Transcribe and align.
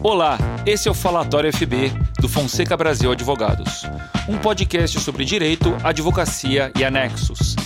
Olá, 0.00 0.38
esse 0.64 0.86
é 0.86 0.90
o 0.90 0.94
Falatório 0.94 1.52
FB 1.52 1.92
do 2.20 2.28
Fonseca 2.28 2.76
Brasil 2.76 3.10
Advogados, 3.10 3.82
um 4.28 4.38
podcast 4.38 5.00
sobre 5.00 5.24
direito, 5.24 5.76
advocacia 5.82 6.70
e 6.78 6.84
anexos. 6.84 7.56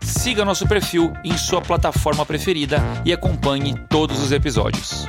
Siga 0.00 0.42
nosso 0.42 0.66
perfil 0.66 1.12
em 1.22 1.36
sua 1.36 1.60
plataforma 1.60 2.24
preferida 2.24 2.78
e 3.04 3.12
acompanhe 3.12 3.74
todos 3.90 4.22
os 4.22 4.32
episódios. 4.32 5.06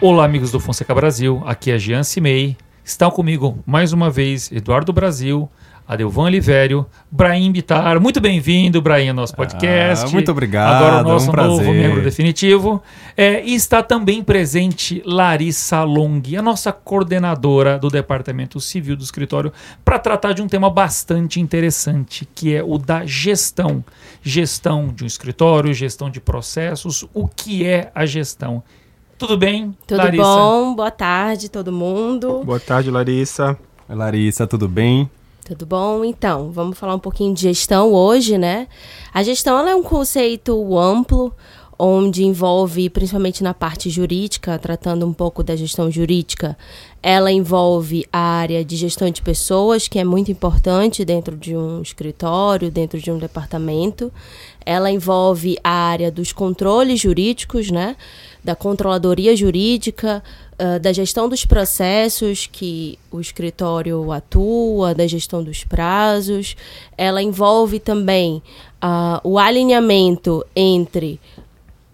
Olá, 0.00 0.24
amigos 0.24 0.52
do 0.52 0.60
Fonseca 0.60 0.94
Brasil, 0.94 1.42
aqui 1.44 1.72
é 1.72 1.78
Jean 1.78 2.04
Cimei. 2.04 2.56
Estão 2.84 3.10
comigo 3.10 3.58
mais 3.66 3.92
uma 3.92 4.08
vez 4.08 4.52
Eduardo 4.52 4.92
Brasil, 4.92 5.50
Adelvan 5.88 6.24
Olivério, 6.24 6.84
Brahim 7.08 7.52
Bitar. 7.52 8.00
Muito 8.00 8.20
bem-vindo, 8.20 8.82
Brahim, 8.82 9.10
ao 9.10 9.14
nosso 9.14 9.34
ah, 9.34 9.36
podcast. 9.36 10.06
Ah, 10.06 10.08
muito 10.10 10.30
obrigado. 10.32 10.82
Agora 10.82 11.00
o 11.00 11.12
nosso 11.12 11.30
um 11.30 11.34
novo 11.34 11.72
membro 11.72 12.02
definitivo. 12.02 12.82
É, 13.16 13.44
e 13.44 13.54
está 13.54 13.84
também 13.84 14.22
presente 14.22 15.00
Larissa 15.06 15.84
Long, 15.84 16.20
a 16.36 16.42
nossa 16.42 16.72
coordenadora 16.72 17.78
do 17.78 17.88
Departamento 17.88 18.60
Civil 18.60 18.96
do 18.96 19.04
Escritório, 19.04 19.52
para 19.84 19.98
tratar 19.98 20.32
de 20.32 20.42
um 20.42 20.48
tema 20.48 20.68
bastante 20.68 21.40
interessante, 21.40 22.28
que 22.34 22.52
é 22.52 22.64
o 22.64 22.78
da 22.78 23.06
gestão. 23.06 23.84
Gestão 24.22 24.88
de 24.88 25.04
um 25.04 25.06
escritório, 25.06 25.72
gestão 25.72 26.10
de 26.10 26.20
processos. 26.20 27.06
O 27.14 27.28
que 27.28 27.64
é 27.64 27.92
a 27.94 28.04
gestão? 28.04 28.60
Tudo 29.16 29.36
bem, 29.38 29.74
Tudo 29.86 29.98
Larissa? 29.98 30.24
bom? 30.24 30.74
Boa 30.74 30.90
tarde, 30.90 31.48
todo 31.48 31.72
mundo. 31.72 32.42
Boa 32.44 32.60
tarde, 32.60 32.90
Larissa. 32.90 33.56
Oi, 33.88 33.94
Larissa, 33.94 34.46
tudo 34.48 34.68
bem? 34.68 35.08
Tudo 35.46 35.64
bom? 35.64 36.04
Então, 36.04 36.50
vamos 36.50 36.76
falar 36.76 36.96
um 36.96 36.98
pouquinho 36.98 37.32
de 37.32 37.42
gestão 37.42 37.92
hoje, 37.92 38.36
né? 38.36 38.66
A 39.14 39.22
gestão 39.22 39.56
é 39.68 39.76
um 39.76 39.82
conceito 39.82 40.76
amplo, 40.76 41.32
onde 41.78 42.24
envolve, 42.24 42.88
principalmente 42.88 43.42
na 43.42 43.52
parte 43.52 43.90
jurídica, 43.90 44.58
tratando 44.58 45.06
um 45.06 45.12
pouco 45.12 45.42
da 45.42 45.54
gestão 45.54 45.90
jurídica, 45.90 46.56
ela 47.02 47.30
envolve 47.30 48.06
a 48.12 48.18
área 48.18 48.64
de 48.64 48.76
gestão 48.76 49.10
de 49.10 49.22
pessoas, 49.22 49.86
que 49.86 49.98
é 49.98 50.04
muito 50.04 50.30
importante 50.30 51.04
dentro 51.04 51.36
de 51.36 51.56
um 51.56 51.82
escritório, 51.82 52.70
dentro 52.70 52.98
de 52.98 53.10
um 53.10 53.18
departamento. 53.18 54.12
Ela 54.64 54.90
envolve 54.90 55.56
a 55.62 55.70
área 55.70 56.10
dos 56.10 56.32
controles 56.32 56.98
jurídicos, 57.00 57.70
né? 57.70 57.96
Da 58.42 58.56
controladoria 58.56 59.36
jurídica, 59.36 60.22
uh, 60.54 60.80
da 60.80 60.92
gestão 60.92 61.28
dos 61.28 61.44
processos 61.44 62.48
que 62.50 62.98
o 63.10 63.20
escritório 63.20 64.10
atua, 64.10 64.94
da 64.94 65.06
gestão 65.06 65.44
dos 65.44 65.62
prazos. 65.62 66.56
Ela 66.96 67.22
envolve 67.22 67.78
também 67.78 68.42
uh, 68.82 69.20
o 69.22 69.38
alinhamento 69.38 70.44
entre 70.54 71.20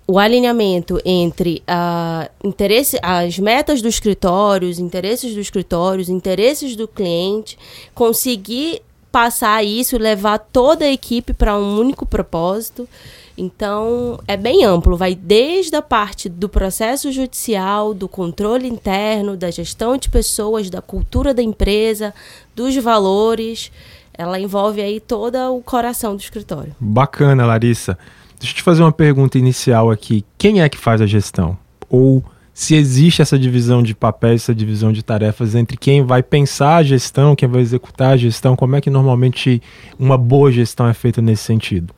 o 0.06 0.18
alinhamento 0.18 1.00
entre 1.04 1.62
uh, 1.62 2.28
interesse, 2.42 2.98
as 3.02 3.38
metas 3.38 3.80
do 3.80 3.88
escritório, 3.88 4.68
os 4.68 4.78
interesses 4.78 5.34
do 5.34 5.40
escritório, 5.40 6.02
os 6.02 6.08
interesses 6.08 6.74
do 6.76 6.88
cliente, 6.88 7.58
conseguir 7.94 8.82
passar 9.12 9.62
isso 9.62 9.98
levar 9.98 10.38
toda 10.38 10.86
a 10.86 10.90
equipe 10.90 11.34
para 11.34 11.56
um 11.56 11.78
único 11.78 12.06
propósito. 12.06 12.88
Então, 13.36 14.18
é 14.26 14.36
bem 14.36 14.64
amplo, 14.64 14.96
vai 14.96 15.14
desde 15.14 15.74
a 15.76 15.82
parte 15.82 16.28
do 16.28 16.48
processo 16.48 17.10
judicial, 17.10 17.94
do 17.94 18.08
controle 18.08 18.68
interno, 18.68 19.36
da 19.36 19.50
gestão 19.50 19.96
de 19.96 20.10
pessoas, 20.10 20.68
da 20.68 20.82
cultura 20.82 21.32
da 21.32 21.42
empresa, 21.42 22.12
dos 22.54 22.76
valores. 22.76 23.70
Ela 24.12 24.38
envolve 24.38 24.82
aí 24.82 25.00
todo 25.00 25.36
o 25.56 25.62
coração 25.62 26.14
do 26.14 26.20
escritório. 26.20 26.74
Bacana, 26.78 27.46
Larissa. 27.46 27.98
Deixa 28.42 28.54
eu 28.54 28.56
te 28.56 28.62
fazer 28.64 28.82
uma 28.82 28.90
pergunta 28.90 29.38
inicial 29.38 29.88
aqui. 29.88 30.24
Quem 30.36 30.62
é 30.62 30.68
que 30.68 30.76
faz 30.76 31.00
a 31.00 31.06
gestão? 31.06 31.56
Ou 31.88 32.24
se 32.52 32.74
existe 32.74 33.22
essa 33.22 33.38
divisão 33.38 33.84
de 33.84 33.94
papéis, 33.94 34.42
essa 34.42 34.52
divisão 34.52 34.92
de 34.92 35.00
tarefas 35.00 35.54
entre 35.54 35.76
quem 35.76 36.04
vai 36.04 36.24
pensar 36.24 36.78
a 36.78 36.82
gestão, 36.82 37.36
quem 37.36 37.48
vai 37.48 37.60
executar 37.60 38.14
a 38.14 38.16
gestão, 38.16 38.56
como 38.56 38.74
é 38.74 38.80
que 38.80 38.90
normalmente 38.90 39.62
uma 39.96 40.18
boa 40.18 40.50
gestão 40.50 40.88
é 40.88 40.92
feita 40.92 41.22
nesse 41.22 41.44
sentido? 41.44 41.94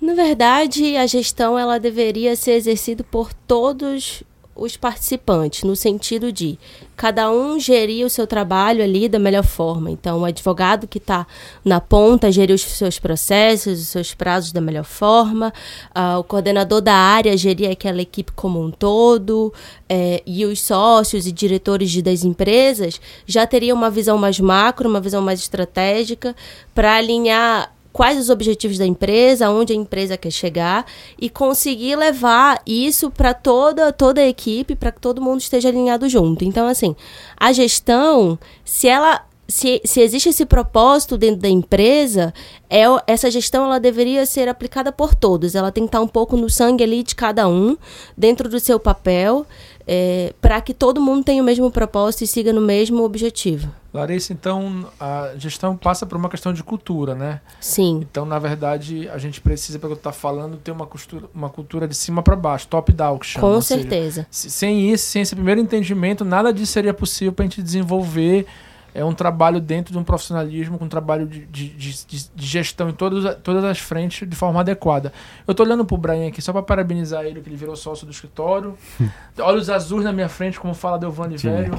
Na 0.00 0.14
verdade, 0.14 0.96
a 0.96 1.04
gestão 1.04 1.58
ela 1.58 1.80
deveria 1.80 2.36
ser 2.36 2.52
exercida 2.52 3.02
por 3.02 3.34
todos 3.34 4.22
os 4.54 4.76
participantes, 4.76 5.62
no 5.62 5.74
sentido 5.74 6.30
de 6.32 6.58
cada 6.96 7.30
um 7.30 7.58
gerir 7.58 8.04
o 8.04 8.10
seu 8.10 8.26
trabalho 8.26 8.84
ali 8.84 9.08
da 9.08 9.18
melhor 9.18 9.44
forma. 9.44 9.90
Então, 9.90 10.20
o 10.20 10.24
advogado 10.24 10.86
que 10.86 10.98
está 10.98 11.26
na 11.64 11.80
ponta 11.80 12.30
gerir 12.30 12.54
os 12.54 12.60
seus 12.60 12.98
processos, 12.98 13.80
os 13.80 13.88
seus 13.88 14.12
prazos 14.12 14.52
da 14.52 14.60
melhor 14.60 14.84
forma, 14.84 15.52
uh, 15.96 16.18
o 16.18 16.24
coordenador 16.24 16.82
da 16.82 16.94
área 16.94 17.36
gerir 17.36 17.70
aquela 17.70 18.02
equipe 18.02 18.32
como 18.32 18.62
um 18.62 18.70
todo, 18.70 19.52
é, 19.88 20.22
e 20.26 20.44
os 20.44 20.60
sócios 20.60 21.26
e 21.26 21.32
diretores 21.32 21.90
de, 21.90 22.02
das 22.02 22.22
empresas 22.22 23.00
já 23.26 23.46
teriam 23.46 23.76
uma 23.76 23.88
visão 23.88 24.18
mais 24.18 24.38
macro, 24.38 24.88
uma 24.88 25.00
visão 25.00 25.22
mais 25.22 25.40
estratégica, 25.40 26.36
para 26.74 26.96
alinhar 26.96 27.72
quais 27.92 28.18
os 28.18 28.30
objetivos 28.30 28.78
da 28.78 28.86
empresa, 28.86 29.46
aonde 29.46 29.72
a 29.72 29.76
empresa 29.76 30.16
quer 30.16 30.30
chegar 30.30 30.86
e 31.20 31.28
conseguir 31.28 31.96
levar 31.96 32.60
isso 32.66 33.10
para 33.10 33.34
toda 33.34 33.92
toda 33.92 34.20
a 34.20 34.28
equipe, 34.28 34.76
para 34.76 34.92
que 34.92 35.00
todo 35.00 35.22
mundo 35.22 35.40
esteja 35.40 35.68
alinhado 35.68 36.08
junto. 36.08 36.44
Então, 36.44 36.66
assim, 36.66 36.94
a 37.36 37.52
gestão, 37.52 38.38
se 38.64 38.88
ela 38.88 39.24
se, 39.50 39.80
se 39.84 40.00
existe 40.00 40.28
esse 40.28 40.46
propósito 40.46 41.18
dentro 41.18 41.40
da 41.40 41.48
empresa, 41.48 42.32
é, 42.68 42.84
essa 43.06 43.30
gestão 43.30 43.64
ela 43.64 43.80
deveria 43.80 44.24
ser 44.24 44.48
aplicada 44.48 44.92
por 44.92 45.14
todos. 45.14 45.54
Ela 45.54 45.72
tem 45.72 45.84
que 45.84 45.88
estar 45.88 46.00
um 46.00 46.08
pouco 46.08 46.36
no 46.36 46.48
sangue 46.48 46.84
ali 46.84 47.02
de 47.02 47.14
cada 47.14 47.48
um, 47.48 47.76
dentro 48.16 48.48
do 48.48 48.60
seu 48.60 48.78
papel, 48.78 49.44
é, 49.92 50.32
para 50.40 50.60
que 50.60 50.72
todo 50.72 51.00
mundo 51.00 51.24
tenha 51.24 51.42
o 51.42 51.44
mesmo 51.44 51.68
propósito 51.68 52.22
e 52.22 52.26
siga 52.28 52.52
no 52.52 52.60
mesmo 52.60 53.02
objetivo. 53.02 53.68
Larissa, 53.92 54.32
então 54.32 54.86
a 55.00 55.32
gestão 55.36 55.76
passa 55.76 56.06
por 56.06 56.16
uma 56.16 56.28
questão 56.28 56.52
de 56.52 56.62
cultura, 56.62 57.12
né? 57.12 57.40
Sim. 57.60 58.06
Então, 58.08 58.24
na 58.24 58.38
verdade, 58.38 59.08
a 59.08 59.18
gente 59.18 59.40
precisa, 59.40 59.80
pelo 59.80 59.94
que 59.94 59.98
está 59.98 60.12
falando, 60.12 60.56
ter 60.58 60.70
uma, 60.70 60.86
costura, 60.86 61.24
uma 61.34 61.50
cultura 61.50 61.88
de 61.88 61.96
cima 61.96 62.22
para 62.22 62.36
baixo, 62.36 62.68
top-down, 62.68 63.18
que 63.18 63.26
chama. 63.26 63.48
Com 63.48 63.60
certeza. 63.60 64.24
Seja, 64.30 64.54
sem 64.54 64.92
isso, 64.92 65.08
sem 65.08 65.22
esse 65.22 65.34
primeiro 65.34 65.60
entendimento, 65.60 66.24
nada 66.24 66.52
disso 66.52 66.70
seria 66.70 66.94
possível 66.94 67.32
para 67.32 67.44
a 67.44 67.48
gente 67.48 67.60
desenvolver 67.60 68.46
é 68.94 69.04
um 69.04 69.12
trabalho 69.12 69.60
dentro 69.60 69.92
de 69.92 69.98
um 69.98 70.04
profissionalismo, 70.04 70.78
com 70.78 70.84
um 70.84 70.88
trabalho 70.88 71.26
de, 71.26 71.46
de, 71.46 71.68
de, 71.68 72.06
de 72.34 72.46
gestão 72.46 72.88
em 72.88 72.92
todas, 72.92 73.36
todas 73.42 73.64
as 73.64 73.78
frentes 73.78 74.28
de 74.28 74.36
forma 74.36 74.60
adequada. 74.60 75.12
Eu 75.46 75.52
estou 75.52 75.64
olhando 75.64 75.84
para 75.84 75.94
o 75.94 75.98
Brian 75.98 76.28
aqui 76.28 76.42
só 76.42 76.52
para 76.52 76.62
parabenizar 76.62 77.24
ele, 77.24 77.40
que 77.40 77.48
ele 77.48 77.56
virou 77.56 77.76
sócio 77.76 78.06
do 78.06 78.12
escritório. 78.12 78.76
Olhos 79.38 79.70
azuis 79.70 80.04
na 80.04 80.12
minha 80.12 80.28
frente, 80.28 80.58
como 80.58 80.74
fala 80.74 80.98
Delvani 80.98 81.36
Velho. 81.36 81.74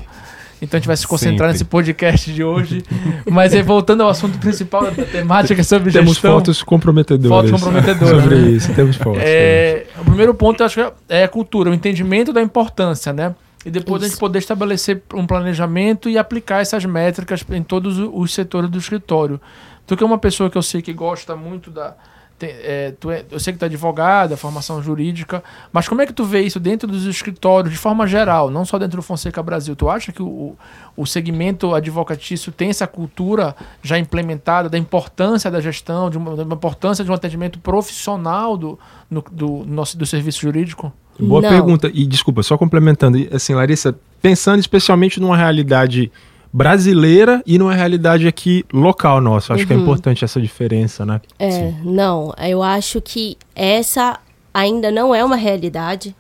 Então 0.62 0.78
a 0.78 0.80
gente 0.80 0.88
vai 0.88 0.96
se 0.96 1.08
concentrar 1.08 1.50
Sempre. 1.50 1.54
nesse 1.54 1.66
podcast 1.66 2.32
de 2.32 2.44
hoje. 2.44 2.84
Mas 3.30 3.54
voltando 3.66 4.04
ao 4.04 4.10
assunto 4.10 4.38
principal 4.38 4.92
da 4.92 5.04
temática 5.06 5.64
sobre 5.64 5.92
temos 5.92 6.14
gestão... 6.14 6.32
Temos 6.32 6.46
fotos 6.46 6.64
comprometedoras. 6.64 7.50
Fotos 7.50 7.64
comprometedoras. 7.64 8.22
sobre 8.22 8.36
né? 8.36 8.50
isso, 8.52 8.74
temos 8.76 8.96
fotos. 8.96 9.24
É, 9.26 9.88
o 10.00 10.06
primeiro 10.06 10.36
ponto, 10.36 10.62
eu 10.62 10.66
acho 10.68 10.76
que 10.76 10.94
é 11.10 11.24
a 11.24 11.28
cultura, 11.28 11.72
o 11.72 11.74
entendimento 11.74 12.32
da 12.32 12.44
importância, 12.44 13.12
né? 13.12 13.34
E 13.66 13.70
depois 13.70 14.02
Isso. 14.02 14.08
a 14.08 14.10
gente 14.10 14.20
poder 14.20 14.40
estabelecer 14.40 15.02
um 15.14 15.26
planejamento 15.28 16.10
e 16.10 16.18
aplicar 16.18 16.62
essas 16.62 16.84
métricas 16.86 17.46
em 17.52 17.64
todos 17.64 18.00
os 18.00 18.34
setores 18.34 18.70
do 18.70 18.78
escritório. 18.78 19.40
Tu 19.86 19.96
que 19.96 20.04
é 20.04 20.06
uma 20.06 20.18
pessoa 20.18 20.50
que 20.50 20.58
eu 20.58 20.64
sei 20.64 20.82
que 20.82 20.94
gosta 20.94 21.36
muito 21.36 21.70
da. 21.70 21.96
É, 22.44 22.96
tu 23.00 23.12
é, 23.12 23.24
eu 23.30 23.40
sei 23.40 23.54
que 23.54 23.60
tu 23.60 23.64
é 23.64 23.66
advogada, 23.68 24.36
formação 24.36 24.82
jurídica, 24.82 25.44
mas 25.72 25.88
como 25.88 26.02
é 26.02 26.08
que 26.08 26.14
tu 26.14 26.26
vê 26.26 26.42
isso 26.42 26.60
dentro 26.60 26.88
dos 26.88 27.06
escritórios, 27.06 27.72
de 27.72 27.78
forma 27.78 28.08
geral, 28.08 28.50
não 28.50 28.66
só 28.66 28.80
dentro 28.80 28.96
do 28.96 29.04
Fonseca 29.04 29.44
Brasil? 29.44 29.76
Tu 29.76 29.88
acha 29.88 30.12
que 30.12 30.24
o, 30.24 30.56
o 30.98 31.06
segmento 31.06 31.76
advocatício 31.76 32.52
tem 32.52 32.72
essa 32.72 32.88
cultura 32.88 33.56
já 33.84 34.00
implementada 34.00 34.68
da 34.70 34.78
importância 34.78 35.52
da 35.52 35.62
gestão, 35.62 36.10
de 36.10 36.18
uma, 36.18 36.36
da 36.36 36.56
importância 36.56 37.06
de 37.06 37.12
um 37.12 37.14
atendimento 37.14 37.60
profissional 37.60 38.58
do, 38.58 38.80
no, 39.08 39.24
do, 39.32 39.64
nosso, 39.68 39.96
do 39.96 40.08
serviço 40.08 40.42
jurídico? 40.42 40.92
Boa 41.20 41.42
Não. 41.42 41.50
pergunta. 41.50 41.92
E 41.94 42.06
desculpa, 42.06 42.44
só 42.44 42.58
complementando, 42.58 43.18
assim, 43.32 43.54
Larissa, 43.54 43.96
pensando 44.22 44.60
especialmente 44.60 45.20
numa 45.20 45.38
realidade 45.38 46.12
brasileira 46.54 47.42
e 47.46 47.58
numa 47.58 47.74
realidade 47.74 48.28
aqui 48.28 48.66
local 48.74 49.22
nossa. 49.22 49.54
Acho 49.54 49.64
uhum. 49.64 49.68
que 49.68 49.74
é 49.74 49.76
uhum. 49.76 49.84
importante 49.84 50.26
essa 50.26 50.42
diferença, 50.42 51.06
né? 51.06 51.22
É, 51.40 51.52
Sim. 51.52 51.76
não, 51.84 52.34
eu 52.38 52.62
acho 52.62 53.02
que 53.02 53.38
essa 53.56 54.20
ainda 54.54 54.92
não 54.92 55.16
é 55.16 55.24
uma 55.24 55.38
realidade 55.38 56.16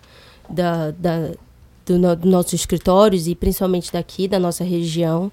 da, 0.49 0.91
da 0.91 1.31
do 1.85 1.97
no, 1.97 2.15
dos 2.15 2.31
nossos 2.31 2.53
escritórios 2.53 3.27
e 3.27 3.35
principalmente 3.35 3.91
daqui 3.91 4.27
da 4.27 4.39
nossa 4.39 4.63
região. 4.63 5.31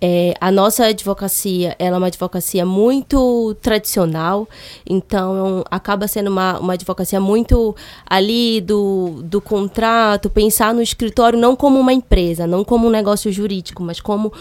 É, 0.00 0.34
a 0.40 0.50
nossa 0.50 0.86
advocacia 0.86 1.74
ela 1.78 1.96
é 1.96 1.98
uma 1.98 2.06
advocacia 2.08 2.66
muito 2.66 3.56
tradicional, 3.62 4.46
então 4.86 5.64
acaba 5.70 6.06
sendo 6.06 6.28
uma, 6.28 6.58
uma 6.58 6.74
advocacia 6.74 7.18
muito 7.18 7.74
ali 8.04 8.60
do, 8.60 9.22
do 9.22 9.40
contrato, 9.40 10.28
pensar 10.28 10.74
no 10.74 10.82
escritório 10.82 11.38
não 11.38 11.56
como 11.56 11.78
uma 11.80 11.92
empresa, 11.92 12.46
não 12.46 12.62
como 12.62 12.86
um 12.88 12.90
negócio 12.90 13.32
jurídico, 13.32 13.82
mas 13.82 14.00
como 14.00 14.32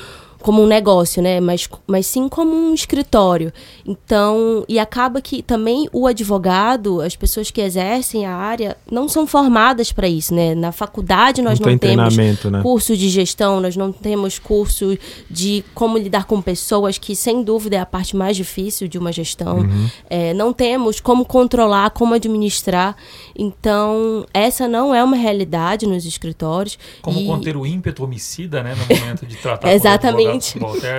como 0.46 0.62
um 0.62 0.68
negócio, 0.68 1.24
né? 1.24 1.40
Mas, 1.40 1.68
mas 1.88 2.06
sim 2.06 2.30
como 2.30 2.56
um 2.56 2.72
escritório. 2.72 3.52
Então, 3.84 4.64
e 4.70 4.78
acaba 4.78 5.20
que 5.20 5.42
também 5.42 5.90
o 5.92 6.06
advogado, 6.06 7.02
as 7.02 7.16
pessoas 7.16 7.50
que 7.50 7.60
exercem 7.60 8.28
a 8.28 8.36
área, 8.36 8.78
não 8.92 9.10
são 9.10 9.26
formadas 9.26 9.92
para 9.92 10.08
isso, 10.08 10.36
né? 10.36 10.54
Na 10.54 10.72
faculdade 10.72 11.42
nós 11.42 11.60
não, 11.60 11.72
não 11.72 11.78
temos 11.80 12.16
né? 12.16 12.62
curso 12.62 12.96
de 12.96 13.10
gestão, 13.10 13.60
nós 13.60 13.76
não 13.76 13.92
temos 13.92 14.38
curso 14.38 14.96
de 15.32 15.66
como 15.74 15.98
lidar 15.98 16.26
com 16.26 16.40
pessoas, 16.40 17.00
que 17.00 17.16
sem 17.16 17.42
dúvida 17.42 17.78
é 17.78 17.80
a 17.80 17.86
parte 17.86 18.16
mais 18.16 18.38
difícil 18.38 18.88
de 18.88 19.00
uma 19.00 19.12
gestão. 19.12 19.62
Uhum. 19.62 19.90
É, 20.08 20.32
não 20.36 20.54
temos 20.54 21.00
como 21.00 21.26
controlar, 21.26 21.90
como 21.90 22.14
administrar. 22.14 22.96
Então, 23.36 24.28
essa 24.32 24.68
não 24.68 24.94
é 24.94 25.04
uma 25.04 25.18
realidade 25.18 25.88
nos 25.88 26.06
escritórios. 26.06 26.78
Como 27.02 27.20
e... 27.20 27.26
conter 27.26 27.58
o 27.58 27.66
ímpeto 27.66 28.04
homicida, 28.04 28.62
né? 28.62 28.76
No 28.76 28.96
momento 28.96 29.26
de 29.26 29.38
tratar 29.38 29.74
Exatamente. 29.74 30.35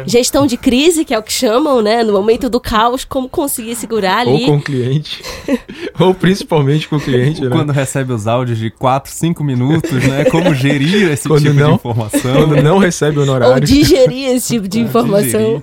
Gestão 0.06 0.46
de 0.46 0.56
crise, 0.56 1.04
que 1.04 1.14
é 1.14 1.18
o 1.18 1.22
que 1.22 1.32
chamam, 1.32 1.82
né? 1.82 2.02
No 2.02 2.12
momento 2.12 2.48
do 2.48 2.60
caos, 2.60 3.04
como 3.04 3.28
conseguir 3.28 3.74
segurar 3.74 4.18
ali. 4.18 4.42
Ou 4.42 4.46
com 4.46 4.56
o 4.56 4.62
cliente. 4.62 5.22
ou 5.98 6.14
principalmente 6.14 6.88
com 6.88 6.96
o 6.96 7.00
cliente, 7.00 7.40
né? 7.42 7.50
Quando 7.50 7.72
recebe 7.72 8.12
os 8.12 8.26
áudios 8.26 8.58
de 8.58 8.70
4, 8.70 9.10
5 9.12 9.44
minutos, 9.44 9.92
né? 9.92 10.24
Como 10.26 10.54
gerir 10.54 11.10
esse 11.10 11.28
quando 11.28 11.42
tipo 11.42 11.54
não, 11.54 11.68
de 11.68 11.74
informação. 11.74 12.32
Quando 12.34 12.62
não 12.62 12.78
recebe 12.78 13.18
honorário. 13.18 13.54
Ou 13.54 13.60
digerir 13.60 14.30
esse 14.30 14.54
tipo 14.54 14.68
de 14.68 14.80
informação. 14.80 15.62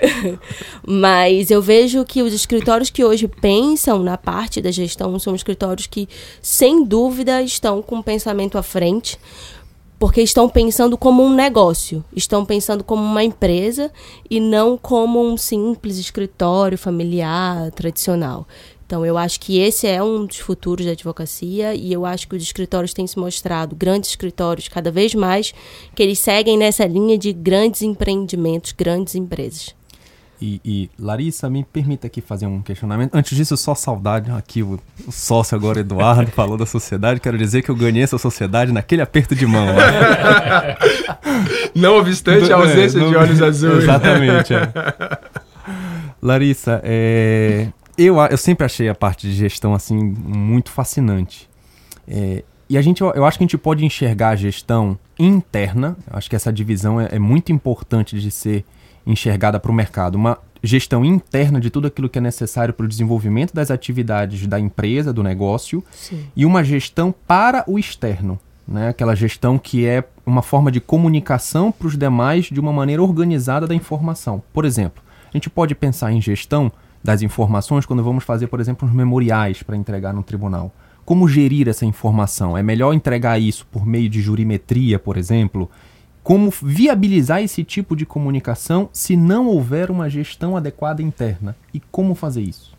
Mas 0.86 1.50
eu 1.50 1.62
vejo 1.62 2.04
que 2.04 2.22
os 2.22 2.32
escritórios 2.32 2.90
que 2.90 3.04
hoje 3.04 3.28
pensam 3.28 4.02
na 4.02 4.16
parte 4.16 4.60
da 4.60 4.70
gestão 4.70 5.18
são 5.18 5.34
escritórios 5.34 5.86
que, 5.86 6.08
sem 6.40 6.84
dúvida, 6.84 7.42
estão 7.42 7.82
com 7.82 7.98
o 7.98 8.02
pensamento 8.02 8.58
à 8.58 8.62
frente 8.62 9.18
porque 10.02 10.20
estão 10.20 10.48
pensando 10.48 10.98
como 10.98 11.22
um 11.22 11.32
negócio, 11.32 12.04
estão 12.12 12.44
pensando 12.44 12.82
como 12.82 13.00
uma 13.00 13.22
empresa 13.22 13.88
e 14.28 14.40
não 14.40 14.76
como 14.76 15.24
um 15.24 15.36
simples 15.36 15.96
escritório 15.96 16.76
familiar 16.76 17.70
tradicional. 17.70 18.44
Então, 18.84 19.06
eu 19.06 19.16
acho 19.16 19.38
que 19.38 19.60
esse 19.60 19.86
é 19.86 20.02
um 20.02 20.26
dos 20.26 20.38
futuros 20.38 20.84
da 20.86 20.90
advocacia 20.90 21.72
e 21.72 21.92
eu 21.92 22.04
acho 22.04 22.26
que 22.26 22.34
os 22.34 22.42
escritórios 22.42 22.92
têm 22.92 23.06
se 23.06 23.16
mostrado, 23.16 23.76
grandes 23.76 24.10
escritórios, 24.10 24.66
cada 24.66 24.90
vez 24.90 25.14
mais, 25.14 25.54
que 25.94 26.02
eles 26.02 26.18
seguem 26.18 26.58
nessa 26.58 26.84
linha 26.84 27.16
de 27.16 27.32
grandes 27.32 27.82
empreendimentos, 27.82 28.72
grandes 28.72 29.14
empresas. 29.14 29.72
E, 30.44 30.60
e, 30.64 30.90
Larissa, 30.98 31.48
me 31.48 31.62
permita 31.62 32.08
aqui 32.08 32.20
fazer 32.20 32.46
um 32.46 32.60
questionamento. 32.60 33.14
Antes 33.14 33.36
disso, 33.36 33.56
só 33.56 33.76
saudade. 33.76 34.28
Aqui 34.32 34.60
o, 34.60 34.76
o 35.06 35.12
sócio 35.12 35.54
agora, 35.54 35.78
Eduardo, 35.78 36.28
falou 36.34 36.56
da 36.56 36.66
sociedade. 36.66 37.20
Quero 37.20 37.38
dizer 37.38 37.62
que 37.62 37.70
eu 37.70 37.76
ganhei 37.76 38.02
essa 38.02 38.18
sociedade 38.18 38.72
naquele 38.72 39.02
aperto 39.02 39.36
de 39.36 39.46
mão. 39.46 39.68
não 41.76 41.96
obstante 41.96 42.52
a 42.52 42.56
ausência 42.56 42.98
é, 42.98 43.02
não, 43.02 43.10
de 43.10 43.16
olhos 43.16 43.38
azuis. 43.40 43.84
Exatamente. 43.84 44.52
É. 44.52 44.72
Larissa, 46.20 46.80
é, 46.82 47.68
eu, 47.96 48.16
eu 48.18 48.36
sempre 48.36 48.66
achei 48.66 48.88
a 48.88 48.96
parte 48.96 49.28
de 49.28 49.34
gestão 49.34 49.74
assim 49.74 49.96
muito 49.96 50.72
fascinante. 50.72 51.48
É, 52.08 52.42
e 52.68 52.76
a 52.76 52.82
gente, 52.82 53.00
eu 53.00 53.24
acho 53.24 53.38
que 53.38 53.44
a 53.44 53.46
gente 53.46 53.58
pode 53.58 53.84
enxergar 53.84 54.30
a 54.30 54.36
gestão 54.36 54.98
interna. 55.16 55.96
Eu 56.10 56.18
acho 56.18 56.28
que 56.28 56.34
essa 56.34 56.52
divisão 56.52 57.00
é, 57.00 57.10
é 57.12 57.18
muito 57.20 57.52
importante 57.52 58.18
de 58.18 58.30
ser 58.32 58.64
enxergada 59.06 59.58
para 59.58 59.70
o 59.70 59.74
mercado, 59.74 60.16
uma 60.16 60.38
gestão 60.62 61.04
interna 61.04 61.60
de 61.60 61.70
tudo 61.70 61.88
aquilo 61.88 62.08
que 62.08 62.18
é 62.18 62.22
necessário 62.22 62.72
para 62.72 62.84
o 62.84 62.88
desenvolvimento 62.88 63.52
das 63.52 63.70
atividades 63.70 64.46
da 64.46 64.60
empresa, 64.60 65.12
do 65.12 65.22
negócio, 65.22 65.82
Sim. 65.90 66.24
e 66.36 66.46
uma 66.46 66.62
gestão 66.62 67.12
para 67.26 67.64
o 67.66 67.78
externo, 67.78 68.38
né? 68.66 68.88
aquela 68.88 69.16
gestão 69.16 69.58
que 69.58 69.84
é 69.84 70.04
uma 70.24 70.42
forma 70.42 70.70
de 70.70 70.80
comunicação 70.80 71.72
para 71.72 71.88
os 71.88 71.98
demais 71.98 72.44
de 72.44 72.60
uma 72.60 72.72
maneira 72.72 73.02
organizada 73.02 73.66
da 73.66 73.74
informação. 73.74 74.42
Por 74.52 74.64
exemplo, 74.64 75.02
a 75.28 75.36
gente 75.36 75.50
pode 75.50 75.74
pensar 75.74 76.12
em 76.12 76.20
gestão 76.20 76.70
das 77.02 77.22
informações 77.22 77.84
quando 77.84 78.04
vamos 78.04 78.22
fazer, 78.22 78.46
por 78.46 78.60
exemplo, 78.60 78.86
os 78.86 78.94
memoriais 78.94 79.62
para 79.62 79.76
entregar 79.76 80.14
no 80.14 80.22
tribunal. 80.22 80.72
Como 81.04 81.26
gerir 81.26 81.68
essa 81.68 81.84
informação? 81.84 82.56
É 82.56 82.62
melhor 82.62 82.92
entregar 82.94 83.40
isso 83.40 83.66
por 83.72 83.84
meio 83.84 84.08
de 84.08 84.20
jurimetria, 84.20 85.00
por 85.00 85.16
exemplo, 85.16 85.68
como 86.22 86.50
viabilizar 86.50 87.42
esse 87.42 87.64
tipo 87.64 87.96
de 87.96 88.06
comunicação 88.06 88.88
se 88.92 89.16
não 89.16 89.48
houver 89.48 89.90
uma 89.90 90.08
gestão 90.08 90.56
adequada 90.56 91.02
interna 91.02 91.56
e 91.74 91.80
como 91.80 92.14
fazer 92.14 92.42
isso? 92.42 92.72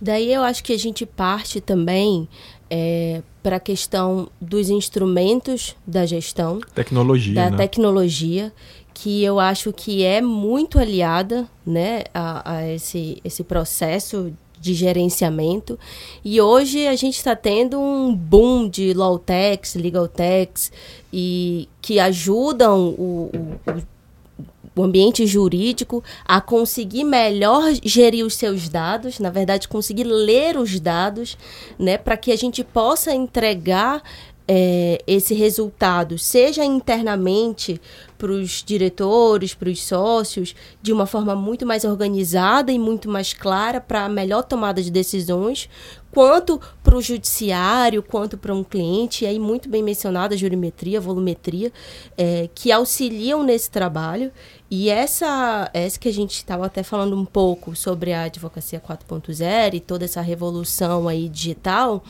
Daí 0.00 0.32
eu 0.32 0.42
acho 0.42 0.62
que 0.64 0.72
a 0.72 0.78
gente 0.78 1.04
parte 1.04 1.60
também 1.60 2.28
é, 2.70 3.22
para 3.42 3.56
a 3.56 3.60
questão 3.60 4.30
dos 4.40 4.70
instrumentos 4.70 5.76
da 5.86 6.06
gestão, 6.06 6.60
tecnologia, 6.74 7.34
da 7.34 7.50
né? 7.50 7.56
tecnologia, 7.56 8.52
que 8.94 9.22
eu 9.22 9.38
acho 9.38 9.72
que 9.72 10.02
é 10.02 10.20
muito 10.22 10.78
aliada, 10.78 11.46
né, 11.66 12.04
a, 12.14 12.56
a 12.56 12.68
esse 12.68 13.20
esse 13.24 13.42
processo 13.44 14.32
de 14.60 14.74
gerenciamento. 14.74 15.78
E 16.22 16.40
hoje 16.40 16.86
a 16.86 16.94
gente 16.94 17.16
está 17.16 17.34
tendo 17.34 17.80
um 17.80 18.14
boom 18.14 18.68
de 18.68 18.92
law 18.92 19.18
techs, 19.18 19.74
legal 19.74 20.06
techs, 20.06 20.70
e 21.10 21.66
que 21.80 21.98
ajudam 21.98 22.90
o, 22.90 23.30
o, 23.66 24.80
o 24.80 24.82
ambiente 24.82 25.26
jurídico 25.26 26.04
a 26.24 26.40
conseguir 26.40 27.04
melhor 27.04 27.72
gerir 27.82 28.24
os 28.24 28.34
seus 28.34 28.68
dados, 28.68 29.18
na 29.18 29.30
verdade, 29.30 29.66
conseguir 29.66 30.04
ler 30.04 30.58
os 30.58 30.78
dados, 30.78 31.38
né, 31.78 31.96
para 31.96 32.16
que 32.16 32.30
a 32.30 32.36
gente 32.36 32.62
possa 32.62 33.14
entregar 33.14 34.02
é, 34.52 35.00
esse 35.06 35.32
resultado, 35.32 36.18
seja 36.18 36.64
internamente 36.64 37.80
para 38.18 38.32
os 38.32 38.64
diretores, 38.66 39.54
para 39.54 39.70
os 39.70 39.80
sócios, 39.80 40.56
de 40.82 40.92
uma 40.92 41.06
forma 41.06 41.36
muito 41.36 41.64
mais 41.64 41.84
organizada 41.84 42.72
e 42.72 42.78
muito 42.78 43.08
mais 43.08 43.32
clara 43.32 43.80
para 43.80 44.06
a 44.06 44.08
melhor 44.08 44.42
tomada 44.42 44.82
de 44.82 44.90
decisões, 44.90 45.68
quanto 46.12 46.60
para 46.82 46.96
o 46.96 47.02
judiciário, 47.02 48.02
quanto 48.02 48.36
para 48.36 48.54
um 48.54 48.64
cliente, 48.64 49.24
e 49.24 49.26
aí 49.26 49.38
muito 49.38 49.68
bem 49.68 49.82
mencionada 49.82 50.34
a 50.34 50.38
jurimetria, 50.38 51.00
volumetria, 51.00 51.72
é, 52.16 52.48
que 52.54 52.72
auxiliam 52.72 53.42
nesse 53.42 53.70
trabalho. 53.70 54.30
E 54.70 54.88
essa, 54.88 55.68
essa 55.74 55.98
que 55.98 56.08
a 56.08 56.12
gente 56.12 56.34
estava 56.34 56.66
até 56.66 56.82
falando 56.82 57.16
um 57.16 57.24
pouco 57.24 57.74
sobre 57.74 58.12
a 58.12 58.22
advocacia 58.22 58.80
4.0 58.80 59.74
e 59.74 59.80
toda 59.80 60.04
essa 60.04 60.20
revolução 60.20 61.08
aí 61.08 61.28
digital, 61.28 62.04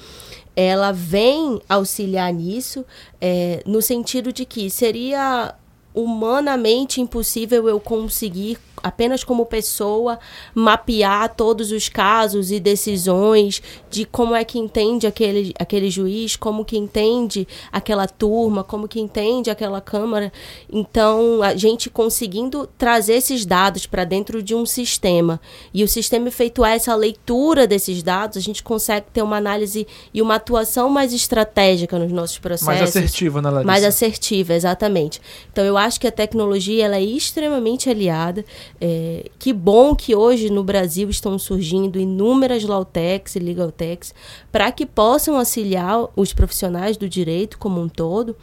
ela 0.54 0.92
vem 0.92 1.60
auxiliar 1.68 2.32
nisso, 2.32 2.84
é, 3.20 3.62
no 3.64 3.80
sentido 3.80 4.32
de 4.32 4.44
que 4.44 4.68
seria 4.68 5.54
humanamente 5.94 7.00
impossível 7.00 7.68
eu 7.68 7.80
conseguir 7.80 8.58
apenas 8.82 9.22
como 9.24 9.46
pessoa, 9.46 10.18
mapear 10.54 11.34
todos 11.34 11.70
os 11.72 11.88
casos 11.88 12.50
e 12.50 12.58
decisões 12.58 13.62
de 13.90 14.04
como 14.04 14.34
é 14.34 14.44
que 14.44 14.58
entende 14.58 15.06
aquele, 15.06 15.54
aquele 15.58 15.90
juiz, 15.90 16.36
como 16.36 16.64
que 16.64 16.76
entende 16.76 17.46
aquela 17.70 18.06
turma, 18.06 18.64
como 18.64 18.88
que 18.88 19.00
entende 19.00 19.50
aquela 19.50 19.80
Câmara. 19.80 20.32
Então, 20.70 21.42
a 21.42 21.56
gente 21.56 21.90
conseguindo 21.90 22.68
trazer 22.78 23.14
esses 23.14 23.44
dados 23.44 23.86
para 23.86 24.04
dentro 24.04 24.42
de 24.42 24.54
um 24.54 24.66
sistema 24.66 25.40
e 25.72 25.82
o 25.82 25.88
sistema 25.88 26.28
efetuar 26.28 26.72
essa 26.72 26.94
leitura 26.94 27.66
desses 27.66 28.02
dados, 28.02 28.36
a 28.36 28.40
gente 28.40 28.62
consegue 28.62 29.06
ter 29.12 29.22
uma 29.22 29.36
análise 29.36 29.86
e 30.12 30.20
uma 30.20 30.36
atuação 30.36 30.88
mais 30.88 31.12
estratégica 31.12 31.98
nos 31.98 32.12
nossos 32.12 32.38
processos. 32.38 32.66
Mais 32.66 32.82
assertiva, 32.82 33.40
né, 33.42 33.50
Larissa? 33.50 33.66
Mais 33.66 33.84
assertiva, 33.84 34.54
exatamente. 34.54 35.20
Então, 35.50 35.64
eu 35.64 35.76
acho 35.80 36.00
que 36.00 36.06
a 36.06 36.12
tecnologia 36.12 36.84
ela 36.84 36.96
é 36.96 37.02
extremamente 37.02 37.88
aliada. 37.90 38.44
É, 38.80 39.30
que 39.38 39.52
bom 39.52 39.94
que 39.94 40.14
hoje 40.14 40.50
no 40.50 40.62
Brasil 40.62 41.08
estão 41.10 41.38
surgindo 41.38 41.98
inúmeras 41.98 42.64
Lautex 42.64 43.36
e 43.36 43.38
Legaltex 43.38 44.14
para 44.52 44.70
que 44.70 44.86
possam 44.86 45.36
auxiliar 45.36 46.08
os 46.16 46.32
profissionais 46.32 46.96
do 46.96 47.08
direito 47.08 47.58
como 47.58 47.80
um 47.80 47.88
todo 47.88 48.36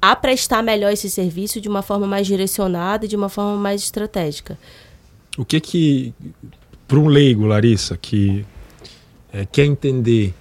a 0.00 0.16
prestar 0.16 0.62
melhor 0.62 0.92
esse 0.92 1.08
serviço 1.08 1.60
de 1.60 1.68
uma 1.68 1.80
forma 1.80 2.06
mais 2.08 2.26
direcionada 2.26 3.04
e 3.04 3.08
de 3.08 3.14
uma 3.14 3.28
forma 3.28 3.56
mais 3.56 3.82
estratégica. 3.82 4.58
O 5.38 5.44
que 5.44 5.60
que, 5.60 6.12
para 6.88 6.98
um 6.98 7.06
leigo, 7.06 7.46
Larissa, 7.46 7.96
que 7.96 8.44
é, 9.32 9.46
quer 9.46 9.64
entender 9.64 10.34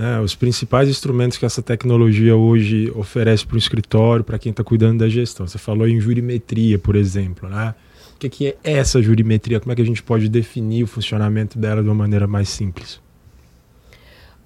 né, 0.00 0.20
os 0.20 0.34
principais 0.34 0.88
instrumentos 0.88 1.36
que 1.36 1.44
essa 1.44 1.62
tecnologia 1.62 2.36
hoje 2.36 2.90
oferece 2.94 3.46
para 3.46 3.56
o 3.56 3.58
escritório, 3.58 4.24
para 4.24 4.38
quem 4.38 4.50
está 4.50 4.64
cuidando 4.64 5.00
da 5.00 5.08
gestão? 5.08 5.46
Você 5.46 5.58
falou 5.58 5.86
em 5.86 6.00
jurimetria, 6.00 6.78
por 6.78 6.96
exemplo, 6.96 7.48
né? 7.48 7.74
que, 8.20 8.28
que 8.28 8.48
é 8.48 8.56
essa 8.62 9.00
jurimetria? 9.00 9.58
Como 9.58 9.72
é 9.72 9.76
que 9.76 9.82
a 9.82 9.86
gente 9.86 10.02
pode 10.02 10.28
definir 10.28 10.84
o 10.84 10.86
funcionamento 10.86 11.58
dela 11.58 11.82
de 11.82 11.88
uma 11.88 11.94
maneira 11.94 12.26
mais 12.26 12.48
simples? 12.48 13.00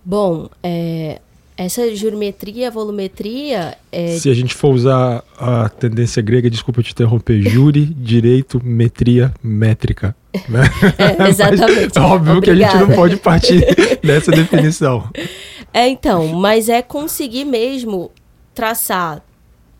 Bom, 0.04 0.48
é, 0.62 1.20
essa 1.56 1.94
jurimetria, 1.94 2.70
volumetria. 2.70 3.76
É... 3.90 4.16
Se 4.18 4.30
a 4.30 4.34
gente 4.34 4.54
for 4.54 4.72
usar 4.72 5.24
a 5.36 5.68
tendência 5.68 6.22
grega, 6.22 6.48
desculpa 6.48 6.82
te 6.82 6.92
interromper, 6.92 7.40
juri, 7.42 7.84
direito, 7.84 8.64
metria, 8.64 9.34
métrica. 9.42 10.14
Né? 10.48 10.62
É, 10.98 11.28
exatamente. 11.28 11.98
Óbvio 11.98 12.36
Obrigada. 12.38 12.42
que 12.42 12.50
a 12.50 12.80
gente 12.80 12.88
não 12.88 12.96
pode 12.96 13.16
partir 13.16 13.64
dessa 14.02 14.30
definição. 14.30 15.08
É, 15.72 15.88
então, 15.88 16.28
mas 16.28 16.68
é 16.68 16.82
conseguir 16.82 17.44
mesmo 17.44 18.10
traçar 18.54 19.22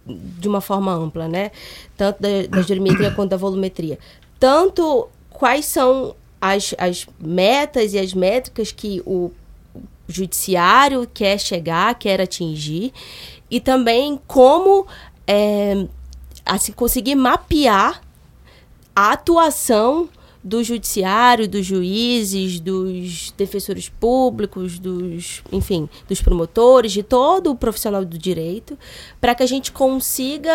de 0.07 0.49
uma 0.49 0.61
forma 0.61 0.93
ampla, 0.93 1.29
né? 1.29 1.51
Tanto 1.97 2.21
da, 2.21 2.29
da 2.49 2.63
jurimetria 2.63 3.11
quanto 3.11 3.31
da 3.31 3.37
volumetria. 3.37 3.99
Tanto 4.39 5.09
quais 5.31 5.65
são 5.65 6.15
as, 6.41 6.75
as 6.77 7.07
metas 7.19 7.95
e 7.95 7.99
as 7.99 8.13
métricas 8.13 8.71
que 8.71 9.03
o 9.07 9.31
judiciário 10.07 11.09
quer 11.13 11.39
chegar, 11.39 11.95
quer 11.95 12.21
atingir, 12.21 12.93
e 13.51 13.61
também 13.61 14.21
como 14.27 14.87
é, 15.27 15.87
assim, 16.45 16.73
conseguir 16.73 17.15
mapear 17.15 18.03
a 18.95 19.13
atuação 19.13 20.09
do 20.45 20.63
judiciário, 20.63 21.49
dos 21.49 21.65
juízes, 21.65 22.61
dos 22.61 23.33
defensores 23.37 23.89
públicos, 23.89 24.79
dos, 24.79 25.43
enfim, 25.51 25.89
dos 26.07 26.21
promotores, 26.21 26.93
de 26.93 27.03
todo 27.03 27.51
o 27.51 27.57
profissional 27.57 28.05
do 28.05 28.19
direito, 28.19 28.79
para 29.19 29.35
que 29.35 29.43
a 29.43 29.47
gente 29.47 29.73
consiga 29.73 30.53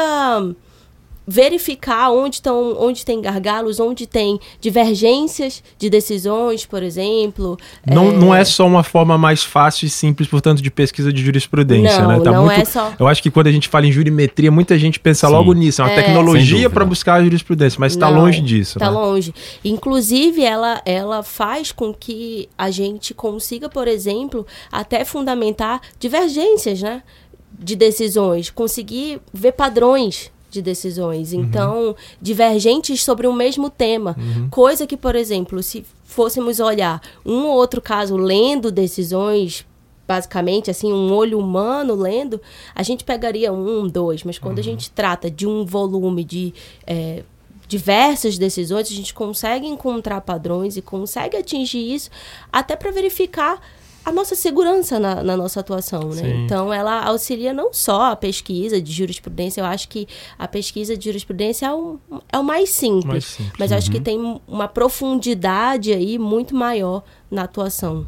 verificar 1.29 2.09
onde 2.09 2.38
estão 2.38 2.75
onde 2.79 3.05
tem 3.05 3.21
gargalos, 3.21 3.79
onde 3.79 4.07
tem 4.07 4.39
divergências 4.59 5.63
de 5.77 5.88
decisões, 5.88 6.65
por 6.65 6.81
exemplo. 6.81 7.55
Não 7.86 8.09
é, 8.09 8.12
não 8.13 8.36
é 8.36 8.43
só 8.43 8.65
uma 8.65 8.81
forma 8.81 9.15
mais 9.15 9.43
fácil 9.43 9.86
e 9.86 9.89
simples, 9.89 10.27
portanto, 10.27 10.59
de 10.59 10.71
pesquisa 10.71 11.13
de 11.13 11.24
jurisprudência, 11.24 12.01
não, 12.01 12.07
né? 12.07 12.19
Tá 12.19 12.31
não 12.31 12.45
muito, 12.45 12.62
é 12.62 12.65
só... 12.65 12.91
Eu 12.98 13.07
acho 13.07 13.21
que 13.21 13.29
quando 13.29 13.45
a 13.45 13.51
gente 13.51 13.67
fala 13.67 13.86
em 13.86 13.91
jurimetria, 13.91 14.50
muita 14.50 14.77
gente 14.79 15.00
pensa 15.00 15.27
Sim. 15.27 15.33
logo 15.33 15.53
nisso, 15.53 15.83
é 15.83 15.86
uma 15.86 15.91
é. 15.91 16.01
tecnologia 16.01 16.67
para 16.67 16.83
buscar 16.83 17.15
a 17.15 17.24
jurisprudência, 17.24 17.77
mas 17.79 17.93
está 17.93 18.09
longe 18.09 18.41
disso. 18.41 18.79
Está 18.79 18.89
né? 18.89 18.98
longe. 18.98 19.31
Inclusive, 19.63 20.43
ela, 20.43 20.81
ela 20.83 21.21
faz 21.21 21.71
com 21.71 21.93
que 21.93 22.50
a 22.57 22.71
gente 22.71 23.13
consiga, 23.13 23.69
por 23.69 23.88
exemplo, 23.88 24.48
até 24.71 25.05
fundamentar 25.05 25.79
divergências, 26.00 26.81
né? 26.81 27.03
De 27.51 27.75
decisões, 27.75 28.50
conseguir 28.50 29.19
ver 29.33 29.51
padrões 29.51 30.31
de 30.50 30.62
decisões. 30.62 31.34
Uhum. 31.34 31.41
Então, 31.41 31.96
divergentes 32.22 33.03
sobre 33.03 33.27
o 33.27 33.34
mesmo 33.34 33.70
tema. 33.70 34.15
Uhum. 34.18 34.50
Coisa 34.50 34.88
que, 34.88 34.98
por 34.98 35.15
exemplo, 35.15 35.62
se 35.62 35.86
fôssemos 36.03 36.60
olhar 36.60 37.01
um 37.25 37.46
ou 37.46 37.56
outro 37.56 37.82
caso 37.82 38.18
lendo 38.18 38.72
decisões, 38.72 39.65
basicamente, 40.08 40.72
assim, 40.72 40.91
um 40.91 41.13
olho 41.13 41.38
humano 41.38 41.94
lendo, 41.94 42.41
a 42.74 42.82
gente 42.82 43.03
pegaria 43.03 43.53
um, 43.53 43.88
dois. 43.88 44.24
Mas 44.24 44.39
quando 44.39 44.58
uhum. 44.58 44.62
a 44.62 44.63
gente 44.63 44.91
trata 44.91 45.29
de 45.29 45.48
um 45.48 45.65
volume 45.65 46.24
de. 46.24 46.53
É, 46.86 47.24
diversas 47.68 48.39
decisões, 48.39 48.88
a 48.88 48.96
gente 48.96 49.13
consegue 49.13 49.68
encontrar 49.68 50.22
padrões 50.22 50.75
e 50.75 50.82
consegue 50.82 51.38
atingir 51.38 51.94
isso 51.94 52.10
até 52.51 52.75
para 52.75 52.89
verificar 52.89 53.62
a 54.03 54.12
nossa 54.12 54.36
segurança 54.36 55.00
na, 55.00 55.24
na 55.24 55.38
nossa 55.38 55.60
atuação, 55.60 56.10
né? 56.10 56.44
Então, 56.46 56.74
ela 56.74 57.03
auxilia 57.06 57.53
não 57.53 57.74
só 57.74 58.12
a 58.12 58.15
pesquisa 58.15 58.82
de 58.82 58.91
jurisprudência, 58.91 59.62
eu 59.62 59.65
acho 59.65 59.88
que 59.88 60.08
a 60.38 60.48
pesquisa 60.48 60.98
de 60.98 61.06
jurisprudência 61.06 61.68
é 61.68 61.74
o, 61.74 62.00
é 62.32 62.38
o 62.38 62.44
mais 62.44 62.70
simples, 62.70 63.06
mais 63.06 63.25
simples. 63.25 63.53
mas 63.60 63.72
uhum. 63.72 63.77
acho 63.77 63.91
que 63.91 63.98
uhum. 63.98 64.03
tem 64.03 64.41
uma 64.48 64.68
profundidade 64.68 65.94
aí 65.94 66.18
muito 66.18 66.56
maior 66.56 67.03
na 67.29 67.44
atuação. 67.44 68.08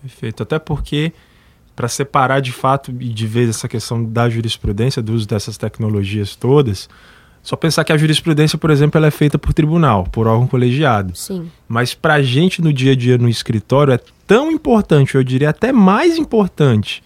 Perfeito, 0.00 0.42
até 0.42 0.58
porque 0.58 1.12
para 1.74 1.88
separar 1.88 2.40
de 2.40 2.52
fato 2.52 2.90
e 2.90 3.08
de 3.08 3.26
vez 3.26 3.48
essa 3.48 3.68
questão 3.68 4.04
da 4.04 4.28
jurisprudência, 4.28 5.02
do 5.02 5.12
uso 5.12 5.26
dessas 5.26 5.56
tecnologias 5.56 6.36
todas, 6.36 6.88
só 7.42 7.56
pensar 7.56 7.82
que 7.82 7.92
a 7.92 7.96
jurisprudência, 7.96 8.56
por 8.56 8.70
exemplo, 8.70 8.96
ela 8.96 9.08
é 9.08 9.10
feita 9.10 9.36
por 9.36 9.52
tribunal, 9.52 10.06
por 10.12 10.28
órgão 10.28 10.46
colegiado. 10.46 11.14
Sim. 11.16 11.50
Mas 11.68 11.92
para 11.92 12.14
a 12.14 12.22
gente 12.22 12.62
no 12.62 12.72
dia 12.72 12.92
a 12.92 12.96
dia 12.96 13.18
no 13.18 13.28
escritório 13.28 13.92
é 13.92 14.00
tão 14.26 14.50
importante, 14.50 15.16
eu 15.16 15.24
diria 15.24 15.50
até 15.50 15.72
mais 15.72 16.16
importante, 16.16 17.02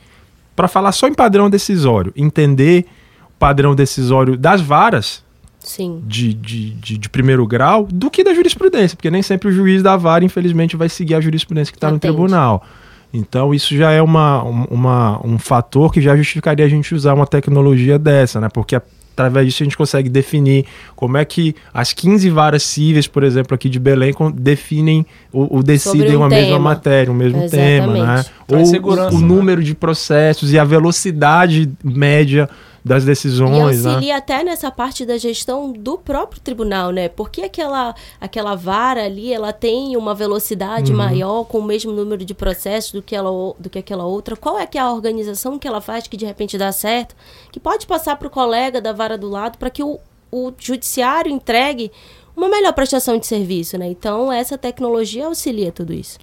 para 0.55 0.69
falar 0.69 0.93
só 0.93 1.09
em 1.09 1.15
padrão 1.15 1.49
decisório, 1.49 2.13
entender 2.15 2.85
o 3.31 3.39
padrão 3.39 3.75
decisório 3.75 4.37
das 4.37 4.61
varas 4.61 5.25
Sim. 5.59 6.01
De, 6.07 6.33
de, 6.33 6.71
de, 6.75 6.97
de, 6.97 7.09
primeiro 7.09 7.45
grau 7.45 7.89
do 7.91 8.09
que 8.09 8.23
da 8.23 8.33
jurisprudência, 8.33 8.97
porque 8.97 9.11
nem 9.11 9.21
sempre 9.21 9.49
o 9.49 9.53
juiz 9.53 9.83
da 9.83 9.97
vara, 9.97 10.25
infelizmente, 10.25 10.77
vai 10.77 10.89
seguir 10.89 11.17
a 11.17 11.21
jurisprudência 11.21 11.73
que 11.73 11.77
está 11.77 11.91
no 11.91 11.99
tribunal. 11.99 12.65
Então, 13.13 13.53
isso 13.53 13.75
já 13.77 13.91
é 13.91 14.01
uma, 14.01 14.43
uma, 14.43 15.27
um 15.27 15.39
fator 15.39 15.93
que 15.93 16.01
já 16.01 16.17
justificaria 16.17 16.65
a 16.65 16.69
gente 16.69 16.95
usar 16.95 17.15
uma 17.15 17.27
tecnologia 17.27 17.99
dessa, 17.99 18.41
né? 18.41 18.49
Porque 18.49 18.77
a 18.77 18.83
através 19.17 19.47
disso 19.47 19.63
a 19.63 19.65
gente 19.65 19.77
consegue 19.77 20.11
definir 20.11 20.67
como 20.95 21.17
é 21.17 21.25
que 21.25 21.57
as 21.73 21.95
15 21.95 22.29
varas 22.29 22.63
cíveis, 22.63 23.07
por 23.07 23.25
exemplo, 23.25 23.55
aqui 23.55 23.71
de 23.71 23.81
Belém, 23.81 24.13
definem 24.35 25.07
ou, 25.33 25.63
decidem 25.63 26.15
um 26.17 26.21
uma 26.21 26.29
tema. 26.29 26.43
mesma 26.43 26.59
matéria, 26.59 27.11
o 27.11 27.15
um 27.15 27.17
mesmo 27.17 27.43
Exatamente. 27.43 27.81
tema, 27.81 28.17
né? 28.17 28.25
Ou 28.49 28.59
o, 28.59 29.17
o 29.17 29.21
número 29.21 29.63
de 29.63 29.75
processos 29.75 30.53
e 30.53 30.59
a 30.59 30.65
velocidade 30.65 31.71
média 31.83 32.49
das 32.87 33.05
decisões. 33.05 33.83
E 33.83 33.89
auxilia 33.89 34.15
né? 34.15 34.19
até 34.19 34.45
nessa 34.45 34.71
parte 34.71 35.05
da 35.05 35.19
gestão 35.19 35.73
do 35.73 35.99
próprio 35.99 36.41
tribunal, 36.41 36.93
né? 36.93 37.09
Porque 37.09 37.43
aquela, 37.43 37.97
aquela 38.21 38.55
vara 38.55 39.05
ali, 39.05 39.33
ela 39.33 39.53
tem 39.53 39.97
uma 39.97 40.15
velocidade 40.15 40.93
uhum. 40.93 40.99
maior 40.99 41.45
com 41.45 41.59
o 41.59 41.65
mesmo 41.65 41.91
número 41.91 42.25
de 42.25 42.33
processos 42.33 42.93
do 42.93 43.03
que, 43.03 43.17
ela, 43.17 43.29
do 43.59 43.69
que 43.69 43.81
aquela 43.81 44.05
outra. 44.05 44.37
Qual 44.37 44.57
é 44.57 44.65
que 44.69 44.79
é 44.79 44.81
a 44.81 44.93
organização 44.93 45.59
que 45.59 45.67
ela 45.67 45.81
faz 45.81 46.07
que 46.07 46.17
de 46.17 46.25
repente 46.25 46.57
dá 46.57 46.71
certo? 46.71 47.17
Que 47.51 47.59
pode 47.59 47.89
passar 47.89 48.15
para 48.15 48.29
o 48.29 48.31
colega 48.31 48.81
da 48.81 48.93
vara 48.93 49.19
do 49.19 49.29
lado 49.29 49.59
para 49.59 49.69
que 49.69 49.83
o, 49.83 49.99
o 50.31 50.53
judiciário 50.57 51.33
entregue 51.33 51.91
uma 52.37 52.49
melhor 52.49 52.73
prestação 52.73 53.19
de 53.19 53.27
serviço, 53.27 53.77
né? 53.77 53.89
Então, 53.89 54.33
essa 54.33 54.57
tecnologia 54.57 55.27
auxilia 55.27 55.73
tudo 55.73 55.93
isso. 55.93 56.21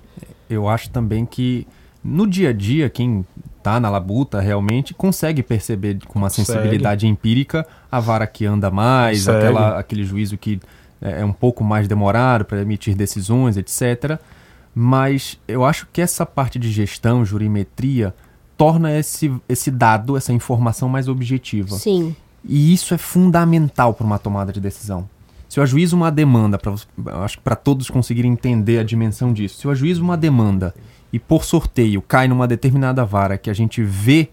Eu 0.50 0.70
acho 0.70 0.90
também 0.92 1.26
que 1.26 1.68
no 2.02 2.26
dia 2.26 2.52
a 2.52 2.54
dia, 2.54 2.90
quem 2.90 3.26
tá 3.64 3.80
na 3.80 3.90
labuta 3.90 4.42
realmente 4.42 4.94
consegue 4.94 5.42
perceber 5.42 6.00
com 6.06 6.20
uma 6.20 6.28
consegue. 6.28 6.46
sensibilidade 6.46 7.08
empírica 7.08 7.66
a 7.90 8.00
vara 8.00 8.28
que 8.28 8.46
anda 8.46 8.70
mais, 8.70 9.28
aquela, 9.28 9.80
aquele 9.80 10.04
juízo 10.04 10.38
que 10.38 10.60
é, 11.02 11.22
é 11.22 11.26
um 11.26 11.32
pouco 11.32 11.64
mais 11.64 11.88
demorado 11.88 12.44
para 12.44 12.62
emitir 12.62 12.96
decisões, 12.96 13.56
etc. 13.56 14.20
Mas 14.76 15.40
eu 15.48 15.64
acho 15.64 15.88
que 15.94 16.02
essa 16.02 16.26
parte 16.26 16.60
de 16.60 16.72
gestão, 16.72 17.24
jurimetria, 17.24 18.14
torna 18.58 18.98
esse, 18.98 19.34
esse 19.48 19.72
dado, 19.72 20.18
essa 20.18 20.34
informação 20.34 20.90
mais 20.90 21.08
objetiva. 21.08 21.76
Sim. 21.76 22.16
E 22.44 22.74
isso 22.74 22.94
é 22.94 22.98
fundamental 22.98 23.94
para 23.94 24.06
uma 24.06 24.20
tomada 24.20 24.52
de 24.52 24.60
decisão. 24.60 25.08
Se 25.48 25.60
eu 25.60 25.64
ajuizo 25.64 25.96
uma 25.96 26.12
demanda, 26.12 26.58
pra, 26.58 26.74
acho 27.24 27.38
que 27.38 27.44
para 27.44 27.56
todos 27.56 27.90
conseguirem 27.90 28.32
entender 28.32 28.80
a 28.80 28.84
dimensão 28.84 29.32
disso, 29.32 29.60
se 29.60 29.66
eu 29.66 29.72
ajuizo 29.72 30.02
uma 30.02 30.18
demanda 30.18 30.74
e 31.14 31.20
por 31.20 31.46
sorteio 31.46 32.02
cai 32.02 32.28
numa 32.28 32.48
determinada 32.48 33.06
vara 33.06 33.38
que 33.38 33.50
a 33.50 33.54
gente 33.54 33.84
vê 33.84 34.30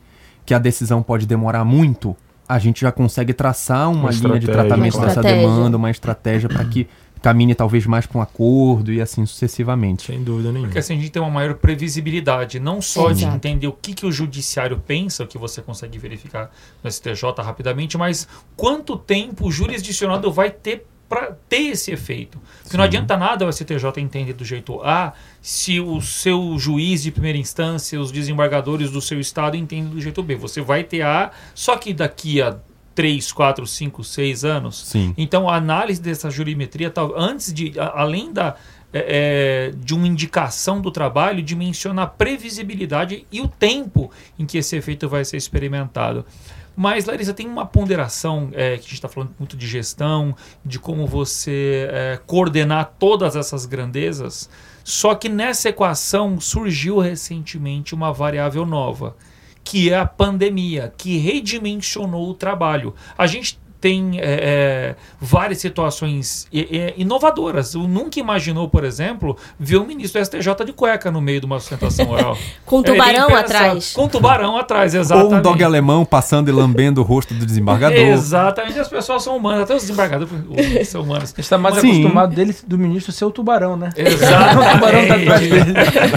que 0.46 0.54
a 0.54 0.58
decisão 0.58 1.02
pode 1.02 1.26
demorar 1.26 1.62
muito, 1.62 2.16
a 2.48 2.58
gente 2.58 2.80
já 2.80 2.90
consegue 2.90 3.34
traçar 3.34 3.90
uma, 3.90 4.10
uma 4.10 4.10
linha 4.10 4.40
de 4.40 4.46
tratamento 4.46 4.96
uma 4.96 5.06
dessa 5.06 5.20
estratégia. 5.20 5.46
demanda, 5.46 5.76
uma 5.76 5.90
estratégia 5.90 6.48
para 6.48 6.64
que 6.64 6.88
caminhe 7.22 7.54
talvez 7.54 7.86
mais 7.86 8.06
para 8.06 8.18
um 8.18 8.22
acordo 8.22 8.92
e 8.92 9.00
assim 9.00 9.26
sucessivamente. 9.26 10.06
Sem 10.06 10.24
dúvida 10.24 10.48
nenhuma. 10.48 10.68
Porque 10.68 10.78
assim 10.78 10.94
a 10.94 10.96
gente 10.96 11.10
tem 11.10 11.20
uma 11.20 11.30
maior 11.30 11.54
previsibilidade, 11.54 12.58
não 12.58 12.80
só 12.80 13.10
Exato. 13.10 13.30
de 13.30 13.36
entender 13.36 13.66
o 13.66 13.72
que, 13.72 13.92
que 13.92 14.06
o 14.06 14.10
judiciário 14.10 14.82
pensa, 14.84 15.22
o 15.22 15.26
que 15.26 15.36
você 15.36 15.60
consegue 15.60 15.98
verificar 15.98 16.50
no 16.82 16.90
STJ 16.90 17.22
rapidamente, 17.38 17.98
mas 17.98 18.26
quanto 18.56 18.96
tempo 18.96 19.48
o 19.48 19.52
jurisdicionado 19.52 20.32
vai 20.32 20.50
ter 20.50 20.86
para 21.10 21.36
ter 21.48 21.70
esse 21.70 21.90
efeito. 21.90 22.38
Porque 22.38 22.70
Sim. 22.70 22.76
não 22.76 22.84
adianta 22.84 23.16
nada 23.16 23.44
o 23.44 23.52
STJ 23.52 23.98
entender 23.98 24.32
do 24.32 24.44
jeito 24.44 24.80
A 24.80 25.12
se 25.42 25.80
o 25.80 26.00
seu 26.00 26.56
juiz 26.56 27.02
de 27.02 27.10
primeira 27.10 27.36
instância, 27.36 28.00
os 28.00 28.12
desembargadores 28.12 28.92
do 28.92 29.00
seu 29.00 29.18
estado 29.18 29.56
entendem 29.56 29.90
do 29.90 30.00
jeito 30.00 30.22
B. 30.22 30.36
Você 30.36 30.60
vai 30.60 30.84
ter 30.84 31.02
A, 31.02 31.32
só 31.52 31.76
que 31.76 31.92
daqui 31.92 32.40
a 32.40 32.56
3, 32.94 33.32
4, 33.32 33.66
5, 33.66 34.04
6 34.04 34.44
anos. 34.44 34.86
Sim. 34.86 35.12
Então 35.18 35.48
a 35.48 35.56
análise 35.56 36.00
dessa 36.00 36.30
jurimetria, 36.30 36.92
antes 37.16 37.52
de, 37.52 37.72
além 37.76 38.32
da, 38.32 38.54
é, 38.92 39.70
é, 39.72 39.72
de 39.76 39.94
uma 39.94 40.06
indicação 40.06 40.80
do 40.80 40.92
trabalho, 40.92 41.42
dimensiona 41.42 42.02
a 42.02 42.06
previsibilidade 42.06 43.26
e 43.32 43.40
o 43.40 43.48
tempo 43.48 44.12
em 44.38 44.46
que 44.46 44.58
esse 44.58 44.76
efeito 44.76 45.08
vai 45.08 45.24
ser 45.24 45.36
experimentado. 45.36 46.24
Mas, 46.82 47.04
Larissa, 47.04 47.34
tem 47.34 47.46
uma 47.46 47.66
ponderação 47.66 48.48
é, 48.54 48.70
que 48.70 48.78
a 48.78 48.82
gente 48.84 48.94
está 48.94 49.06
falando 49.06 49.34
muito 49.38 49.54
de 49.54 49.66
gestão, 49.66 50.34
de 50.64 50.78
como 50.78 51.06
você 51.06 51.86
é, 51.92 52.20
coordenar 52.26 52.94
todas 52.98 53.36
essas 53.36 53.66
grandezas. 53.66 54.48
Só 54.82 55.14
que 55.14 55.28
nessa 55.28 55.68
equação 55.68 56.40
surgiu 56.40 56.98
recentemente 56.98 57.94
uma 57.94 58.14
variável 58.14 58.64
nova, 58.64 59.14
que 59.62 59.90
é 59.90 59.98
a 59.98 60.06
pandemia, 60.06 60.90
que 60.96 61.18
redimensionou 61.18 62.30
o 62.30 62.34
trabalho. 62.34 62.94
A 63.18 63.26
gente 63.26 63.60
tem 63.80 64.20
é, 64.20 64.22
é, 64.22 64.96
várias 65.20 65.58
situações 65.58 66.46
é, 66.52 66.94
inovadoras. 66.96 67.74
Eu 67.74 67.88
nunca 67.88 68.20
imaginou, 68.20 68.68
por 68.68 68.84
exemplo, 68.84 69.36
ver 69.58 69.76
o 69.76 69.86
ministro 69.86 70.20
do 70.20 70.24
STJ 70.24 70.64
de 70.66 70.72
cueca 70.72 71.10
no 71.10 71.20
meio 71.20 71.40
de 71.40 71.46
uma 71.46 71.58
sustentação 71.58 72.08
oral. 72.10 72.36
Com 72.66 72.78
um 72.78 72.82
tubarão 72.82 73.34
atrás. 73.34 73.92
Com 73.92 74.04
um 74.04 74.08
tubarão 74.08 74.56
atrás, 74.56 74.94
exatamente. 74.94 75.32
Ou 75.32 75.38
um 75.38 75.42
dog 75.42 75.64
alemão 75.64 76.04
passando 76.04 76.48
e 76.48 76.52
lambendo 76.52 77.00
o 77.00 77.04
rosto 77.04 77.32
do 77.34 77.46
desembargador. 77.46 77.98
Exatamente, 77.98 78.78
as 78.78 78.88
pessoas 78.88 79.22
são 79.22 79.36
humanas, 79.36 79.62
até 79.62 79.74
os 79.74 79.82
desembargadores 79.82 80.30
são 80.88 81.02
humanos. 81.02 81.24
A 81.24 81.26
gente 81.28 81.40
está 81.40 81.58
mais 81.58 81.76
Mas, 81.76 81.84
acostumado 81.84 82.34
dele, 82.34 82.54
do 82.66 82.78
ministro 82.78 83.12
ser 83.12 83.24
o 83.24 83.30
tubarão, 83.30 83.76
né? 83.76 83.90
Exatamente. 83.96 84.68
o 84.68 84.72
tubarão 84.72 85.08
tá 85.08 85.14
atrás 85.14 85.40
dele. 85.40 85.74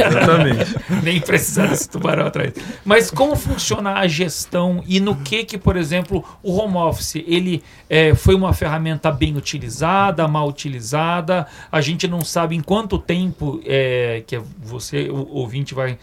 Exatamente. 0.08 0.76
Nem 1.04 1.22
precisar 1.22 1.68
desse 1.68 1.90
tubarão 1.90 2.26
atrás. 2.26 2.54
Mas 2.84 3.10
como 3.10 3.36
funciona 3.36 3.94
a 3.94 4.08
gestão 4.08 4.84
e 4.88 5.00
no 5.00 5.16
que 5.16 5.44
que, 5.44 5.58
por 5.58 5.78
exemplo, 5.78 6.24
o 6.42 6.58
home 6.58 6.78
office, 6.78 7.16
ele 7.28 7.53
é, 7.90 8.16
foi 8.16 8.34
uma 8.34 8.54
ferramenta 8.54 9.12
bem 9.12 9.36
utilizada, 9.36 10.28
mal 10.28 10.48
utilizada? 10.48 11.46
A 11.72 11.82
gente 11.82 12.08
não 12.08 12.24
sabe 12.24 12.56
em 12.56 12.62
quanto 12.62 12.98
tempo 12.98 13.62
é, 13.66 14.24
que 14.26 14.40
você, 14.62 15.10
o 15.10 15.28
ouvinte, 15.30 15.74
vai 15.74 15.98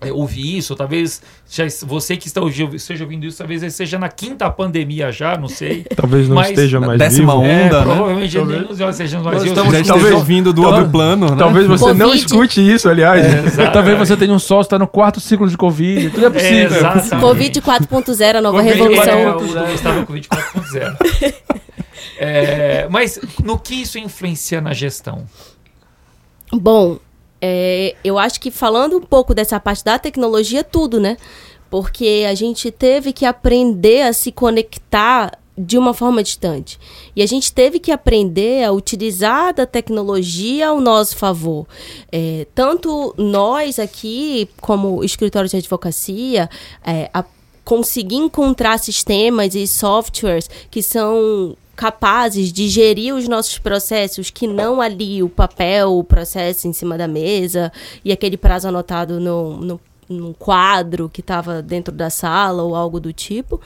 é, 0.00 0.12
ouvir 0.12 0.58
isso, 0.58 0.76
talvez 0.76 1.20
já, 1.50 1.64
você 1.84 2.16
que 2.16 2.28
está 2.28 2.40
ouvindo, 2.40 2.76
esteja 2.76 3.02
ouvindo 3.02 3.26
isso, 3.26 3.38
talvez 3.38 3.74
seja 3.74 3.98
na 3.98 4.08
quinta 4.08 4.48
pandemia 4.48 5.10
já, 5.10 5.36
não 5.36 5.48
sei. 5.48 5.84
Talvez 5.96 6.28
não 6.28 6.36
mas, 6.36 6.50
esteja 6.50 6.78
mais 6.78 6.98
décima 6.98 7.32
vivo. 7.32 7.44
onda, 7.44 7.48
é, 7.48 7.64
né? 7.64 7.82
Provavelmente 7.82 8.36
talvez. 8.36 8.78
nós 8.78 8.94
estejamos 8.94 9.26
mais 9.26 9.42
vivos. 9.42 9.58
Estamos 9.58 9.88
talvez 9.88 10.14
ouvindo 10.14 10.52
do 10.52 10.62
outro 10.62 10.88
plano, 10.88 11.30
né? 11.30 11.36
Talvez 11.36 11.66
você 11.66 11.84
Covid. 11.84 11.98
não 11.98 12.14
escute 12.14 12.60
isso, 12.60 12.88
aliás. 12.88 13.58
É, 13.58 13.70
talvez 13.70 13.98
você 13.98 14.16
tenha 14.16 14.32
um 14.32 14.38
sócio 14.38 14.68
está 14.68 14.78
no 14.78 14.86
quarto 14.86 15.20
ciclo 15.20 15.48
de 15.48 15.56
Covid, 15.56 16.10
tudo 16.10 16.26
é 16.26 16.30
possível. 16.30 16.86
É, 16.86 17.20
Covid 17.20 17.60
4.0, 17.60 18.34
a 18.36 18.40
nova 18.40 18.58
COVID, 18.58 18.74
revolução. 18.74 19.64
É, 19.66 19.74
está 19.74 19.92
no 19.92 20.06
Covid 20.06 20.28
4.0. 20.28 21.34
é, 22.18 22.86
mas 22.90 23.18
no 23.42 23.58
que 23.58 23.74
isso 23.74 23.98
influencia 23.98 24.60
na 24.60 24.72
gestão? 24.72 25.24
Bom, 26.52 26.98
é, 27.40 27.94
eu 28.04 28.18
acho 28.18 28.40
que 28.40 28.50
falando 28.50 28.96
um 28.96 29.00
pouco 29.00 29.34
dessa 29.34 29.58
parte 29.60 29.84
da 29.84 29.98
tecnologia, 29.98 30.64
tudo, 30.64 31.00
né? 31.00 31.16
Porque 31.70 32.24
a 32.28 32.34
gente 32.34 32.70
teve 32.70 33.12
que 33.12 33.24
aprender 33.24 34.02
a 34.02 34.12
se 34.12 34.32
conectar 34.32 35.38
de 35.56 35.76
uma 35.76 35.92
forma 35.92 36.22
distante. 36.22 36.78
E 37.16 37.22
a 37.22 37.26
gente 37.26 37.52
teve 37.52 37.80
que 37.80 37.90
aprender 37.90 38.64
a 38.64 38.70
utilizar 38.70 39.52
da 39.52 39.66
tecnologia 39.66 40.68
ao 40.68 40.80
nosso 40.80 41.16
favor. 41.16 41.66
É, 42.12 42.46
tanto 42.54 43.12
nós 43.18 43.78
aqui, 43.78 44.48
como 44.60 45.02
escritório 45.02 45.50
de 45.50 45.56
advocacia, 45.56 46.48
é, 46.86 47.10
a 47.12 47.24
conseguir 47.64 48.16
encontrar 48.16 48.78
sistemas 48.78 49.54
e 49.54 49.66
softwares 49.66 50.48
que 50.70 50.82
são 50.82 51.56
capazes 51.78 52.52
de 52.52 52.68
gerir 52.68 53.14
os 53.14 53.28
nossos 53.28 53.56
processos, 53.56 54.30
que 54.30 54.48
não 54.48 54.80
ali 54.80 55.22
o 55.22 55.28
papel, 55.28 55.96
o 55.96 56.02
processo 56.02 56.66
em 56.66 56.72
cima 56.72 56.98
da 56.98 57.06
mesa 57.06 57.72
e 58.04 58.10
aquele 58.10 58.36
prazo 58.36 58.66
anotado 58.66 59.20
no, 59.20 59.56
no, 59.58 59.80
no 60.08 60.34
quadro 60.34 61.08
que 61.08 61.20
estava 61.20 61.62
dentro 61.62 61.94
da 61.94 62.10
sala 62.10 62.64
ou 62.64 62.74
algo 62.74 62.98
do 62.98 63.12
tipo 63.12 63.60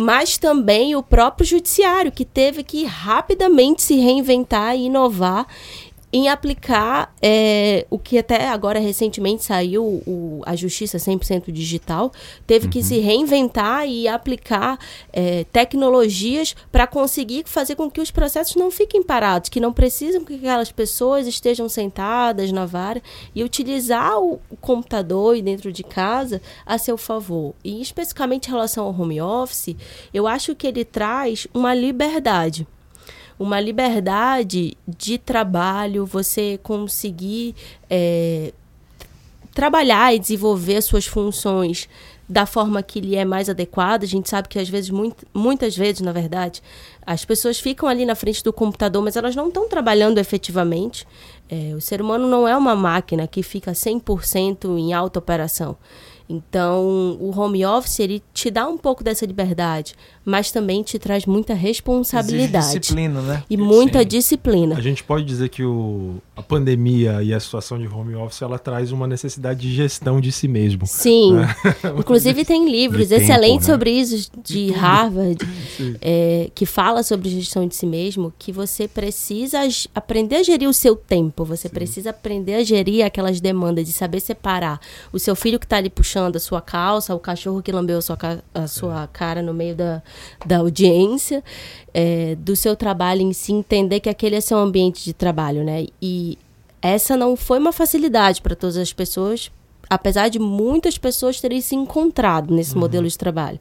mas 0.00 0.38
também 0.38 0.94
o 0.94 1.02
próprio 1.02 1.44
judiciário, 1.44 2.12
que 2.12 2.24
teve 2.24 2.62
que 2.62 2.84
rapidamente 2.84 3.82
se 3.82 3.96
reinventar 3.96 4.76
e 4.76 4.84
inovar 4.84 5.44
em 6.12 6.28
aplicar 6.28 7.14
é, 7.20 7.86
o 7.90 7.98
que 7.98 8.18
até 8.18 8.48
agora 8.48 8.78
recentemente 8.78 9.44
saiu, 9.44 9.84
o, 9.84 10.40
a 10.46 10.56
Justiça 10.56 10.96
100% 10.96 11.52
Digital, 11.52 12.10
teve 12.46 12.64
uhum. 12.64 12.70
que 12.70 12.82
se 12.82 12.98
reinventar 12.98 13.86
e 13.86 14.08
aplicar 14.08 14.78
é, 15.12 15.44
tecnologias 15.44 16.56
para 16.72 16.86
conseguir 16.86 17.44
fazer 17.46 17.74
com 17.74 17.90
que 17.90 18.00
os 18.00 18.10
processos 18.10 18.56
não 18.56 18.70
fiquem 18.70 19.02
parados, 19.02 19.50
que 19.50 19.60
não 19.60 19.72
precisam 19.72 20.24
que 20.24 20.36
aquelas 20.36 20.72
pessoas 20.72 21.26
estejam 21.26 21.68
sentadas 21.68 22.50
na 22.52 22.64
vara 22.64 23.02
e 23.34 23.44
utilizar 23.44 24.18
o, 24.18 24.40
o 24.48 24.56
computador 24.56 25.36
e 25.36 25.42
dentro 25.42 25.70
de 25.70 25.82
casa 25.82 26.40
a 26.64 26.78
seu 26.78 26.96
favor. 26.96 27.54
E 27.62 27.82
especificamente 27.82 28.46
em 28.46 28.50
relação 28.50 28.86
ao 28.86 28.98
home 28.98 29.20
office, 29.20 29.76
eu 30.12 30.26
acho 30.26 30.54
que 30.54 30.66
ele 30.66 30.84
traz 30.84 31.46
uma 31.52 31.74
liberdade 31.74 32.66
uma 33.38 33.60
liberdade 33.60 34.76
de 34.86 35.18
trabalho, 35.18 36.04
você 36.04 36.58
conseguir 36.62 37.54
é, 37.88 38.52
trabalhar 39.54 40.14
e 40.14 40.18
desenvolver 40.18 40.80
suas 40.82 41.06
funções 41.06 41.88
da 42.28 42.44
forma 42.44 42.82
que 42.82 43.00
lhe 43.00 43.16
é 43.16 43.24
mais 43.24 43.48
adequada. 43.48 44.04
A 44.04 44.08
gente 44.08 44.28
sabe 44.28 44.48
que 44.48 44.58
às 44.58 44.68
vezes, 44.68 44.90
muito, 44.90 45.26
muitas 45.32 45.76
vezes, 45.76 46.00
na 46.02 46.12
verdade, 46.12 46.62
as 47.06 47.24
pessoas 47.24 47.58
ficam 47.58 47.88
ali 47.88 48.04
na 48.04 48.14
frente 48.14 48.44
do 48.44 48.52
computador, 48.52 49.02
mas 49.02 49.16
elas 49.16 49.34
não 49.34 49.48
estão 49.48 49.68
trabalhando 49.68 50.18
efetivamente. 50.18 51.06
É, 51.48 51.74
o 51.74 51.80
ser 51.80 52.02
humano 52.02 52.28
não 52.28 52.46
é 52.46 52.56
uma 52.56 52.76
máquina 52.76 53.26
que 53.26 53.42
fica 53.42 53.72
100% 53.72 54.76
em 54.78 54.92
alta 54.92 55.18
operação. 55.18 55.76
Então, 56.28 57.16
o 57.18 57.32
home 57.34 57.64
office 57.64 58.00
ele 58.00 58.22
te 58.34 58.50
dá 58.50 58.68
um 58.68 58.76
pouco 58.76 59.02
dessa 59.02 59.24
liberdade, 59.24 59.94
mas 60.22 60.52
também 60.52 60.82
te 60.82 60.98
traz 60.98 61.24
muita 61.24 61.54
responsabilidade. 61.54 62.66
Exige 62.66 62.80
disciplina, 62.80 63.22
né? 63.22 63.42
E 63.48 63.56
muita 63.56 64.00
Sim. 64.00 64.06
disciplina. 64.06 64.76
A 64.76 64.80
gente 64.82 65.02
pode 65.02 65.24
dizer 65.24 65.48
que 65.48 65.64
o, 65.64 66.16
a 66.36 66.42
pandemia 66.42 67.22
e 67.22 67.32
a 67.32 67.40
situação 67.40 67.78
de 67.78 67.88
home 67.88 68.14
office 68.14 68.42
ela 68.42 68.58
traz 68.58 68.92
uma 68.92 69.06
necessidade 69.06 69.60
de 69.60 69.74
gestão 69.74 70.20
de 70.20 70.30
si 70.30 70.46
mesmo. 70.46 70.86
Sim. 70.86 71.32
Né? 71.32 71.56
Inclusive 71.98 72.44
tem 72.44 72.70
livros 72.70 73.10
excelentes 73.10 73.66
né? 73.66 73.72
sobre 73.72 73.90
isso 73.90 74.30
de 74.44 74.70
Harvard 74.76 75.38
é, 76.02 76.50
que 76.54 76.66
fala 76.66 77.02
sobre 77.02 77.30
gestão 77.30 77.66
de 77.66 77.74
si 77.74 77.86
mesmo, 77.86 78.34
que 78.38 78.52
você 78.52 78.86
precisa 78.86 79.60
aprender 79.94 80.36
a 80.36 80.42
gerir 80.42 80.68
o 80.68 80.74
seu 80.74 80.94
tempo, 80.94 81.42
você 81.42 81.68
Sim. 81.68 81.74
precisa 81.74 82.10
aprender 82.10 82.54
a 82.56 82.62
gerir 82.62 83.02
aquelas 83.02 83.40
demandas 83.40 83.86
de 83.86 83.94
saber 83.94 84.20
separar 84.20 84.78
o 85.10 85.18
seu 85.18 85.34
filho 85.34 85.58
que 85.58 85.64
está 85.64 85.78
ali 85.78 85.88
puxando 85.88 86.17
puxando 86.18 86.36
a 86.36 86.40
sua 86.40 86.60
calça, 86.60 87.14
o 87.14 87.20
cachorro 87.20 87.62
que 87.62 87.70
lambeu 87.70 87.98
a 87.98 88.02
sua, 88.02 88.18
a 88.52 88.66
sua 88.66 89.04
é. 89.04 89.08
cara 89.12 89.40
no 89.40 89.54
meio 89.54 89.76
da, 89.76 90.02
da 90.44 90.58
audiência, 90.58 91.42
é, 91.94 92.34
do 92.36 92.56
seu 92.56 92.74
trabalho 92.74 93.22
em 93.22 93.32
si, 93.32 93.52
entender 93.52 94.00
que 94.00 94.08
aquele 94.08 94.36
é 94.36 94.40
seu 94.40 94.58
ambiente 94.58 95.04
de 95.04 95.12
trabalho, 95.12 95.62
né? 95.62 95.86
E 96.02 96.36
essa 96.82 97.16
não 97.16 97.36
foi 97.36 97.58
uma 97.58 97.72
facilidade 97.72 98.42
para 98.42 98.56
todas 98.56 98.76
as 98.76 98.92
pessoas, 98.92 99.50
apesar 99.88 100.28
de 100.28 100.38
muitas 100.38 100.98
pessoas 100.98 101.40
terem 101.40 101.60
se 101.60 101.76
encontrado 101.76 102.52
nesse 102.52 102.74
uhum. 102.74 102.80
modelo 102.80 103.06
de 103.06 103.16
trabalho. 103.16 103.60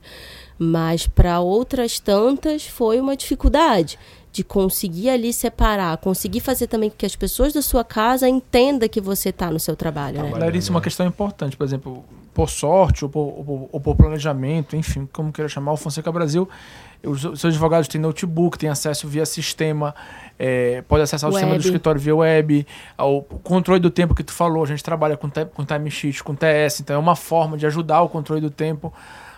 Mas 0.58 1.06
para 1.06 1.39
outras 1.39 2.00
tantas 2.00 2.65
foi 2.65 3.00
uma 3.00 3.15
dificuldade 3.15 4.00
de 4.32 4.43
conseguir 4.43 5.10
ali 5.10 5.34
separar, 5.34 5.98
conseguir 5.98 6.41
fazer 6.41 6.67
também 6.67 6.91
que 6.96 7.06
as 7.06 7.15
pessoas 7.15 7.54
da 7.54 7.62
sua 7.62 7.84
casa 7.84 8.28
entendam 8.30 8.88
que 8.88 9.02
você 9.02 9.30
está 9.30 9.50
no 9.50 9.60
seu 9.60 9.76
trabalho. 9.76 10.22
Né? 10.22 10.32
Larissa, 10.32 10.70
uma 10.70 10.82
questão 10.82 11.08
importante, 11.08 11.58
por 11.58 11.63
exemplo, 11.63 12.06
por 12.38 12.52
sorte 12.52 13.04
ou 13.04 13.10
por, 13.10 13.19
ou, 13.19 13.69
ou 13.71 13.82
por, 13.82 13.95
planejamento, 13.95 14.76
enfim, 14.76 15.10
como 15.12 15.34
queira 15.34 15.50
chamar, 15.50 15.71
o 15.71 15.76
Fonseca 15.76 16.12
Brasil, 16.12 16.47
os 17.04 17.21
seus 17.21 17.45
advogados 17.45 17.88
têm 17.88 18.00
notebook, 18.00 18.60
têm 18.60 18.69
acesso 18.69 19.08
via 19.08 19.26
sistema, 19.26 19.95
é, 20.38 20.84
pode 20.88 21.02
acessar 21.02 21.32
o 21.32 21.34
web. 21.34 21.39
sistema 21.39 21.58
do 21.58 21.65
escritório 21.65 22.00
via 22.00 22.15
web, 22.15 22.67
o 23.00 23.23
controle 23.23 23.80
do 23.80 23.89
tempo 23.89 24.13
que 24.13 24.23
tu 24.23 24.32
falou, 24.32 24.63
a 24.63 24.67
gente 24.67 24.84
trabalha 24.84 25.17
com, 25.17 25.28
com 25.52 25.65
timesheet, 25.65 26.23
com 26.23 26.36
TS, 26.36 26.82
então 26.82 26.95
é 26.95 27.00
uma 27.00 27.15
forma 27.15 27.58
de 27.58 27.65
ajudar 27.65 28.04
o 28.04 28.10
controle 28.10 28.39
do 28.39 28.52
tempo, 28.52 28.93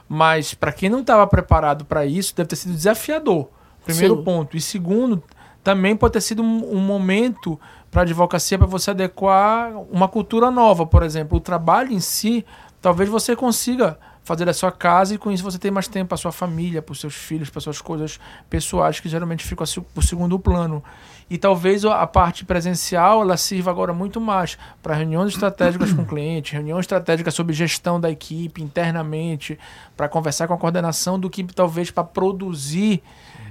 mas 0.09 0.53
para 0.53 0.73
quem 0.73 0.89
não 0.89 0.99
estava 0.99 1.25
preparado 1.25 1.85
para 1.85 2.05
isso, 2.05 2.35
deve 2.35 2.49
ter 2.49 2.57
sido 2.57 2.73
desafiador, 2.73 3.47
primeiro 3.85 4.17
Sim. 4.17 4.23
ponto. 4.25 4.57
E 4.57 4.59
segundo, 4.59 5.23
também 5.63 5.95
pode 5.95 6.11
ter 6.11 6.21
sido 6.21 6.43
um, 6.43 6.75
um 6.75 6.81
momento 6.81 7.57
para 7.89 8.01
a 8.01 8.03
advocacia 8.03 8.57
para 8.57 8.67
você 8.67 8.91
adequar 8.91 9.71
uma 9.89 10.09
cultura 10.09 10.51
nova, 10.51 10.85
por 10.85 11.01
exemplo, 11.01 11.37
o 11.37 11.41
trabalho 11.41 11.93
em 11.93 11.99
si 12.01 12.45
talvez 12.81 13.09
você 13.09 13.35
consiga 13.35 13.97
fazer 14.23 14.47
a 14.47 14.53
sua 14.53 14.71
casa 14.71 15.15
e 15.15 15.17
com 15.17 15.31
isso 15.31 15.43
você 15.43 15.57
tem 15.57 15.71
mais 15.71 15.87
tempo 15.87 16.09
para 16.09 16.17
sua 16.17 16.31
família, 16.31 16.83
para 16.83 16.93
os 16.93 16.99
seus 16.99 17.15
filhos, 17.15 17.49
para 17.49 17.59
suas 17.61 17.81
coisas 17.81 18.19
pessoais 18.47 18.99
que 18.99 19.09
geralmente 19.09 19.43
ficam 19.43 19.65
por 19.93 20.03
segundo 20.03 20.37
plano. 20.37 20.83
E 21.29 21.37
talvez 21.37 21.83
a 21.83 22.05
parte 22.05 22.45
presencial 22.45 23.21
ela 23.21 23.37
sirva 23.37 23.71
agora 23.71 23.93
muito 23.93 24.21
mais 24.21 24.57
para 24.83 24.93
reuniões 24.93 25.33
estratégicas 25.33 25.93
com 25.93 26.05
clientes, 26.05 26.51
reuniões 26.51 26.83
estratégicas 26.83 27.33
sobre 27.33 27.53
gestão 27.53 27.99
da 27.99 28.09
equipe 28.09 28.61
internamente, 28.61 29.57
para 29.97 30.07
conversar 30.07 30.47
com 30.47 30.53
a 30.53 30.57
coordenação 30.57 31.19
do 31.19 31.29
que 31.29 31.43
talvez 31.43 31.89
para 31.89 32.03
produzir 32.03 33.01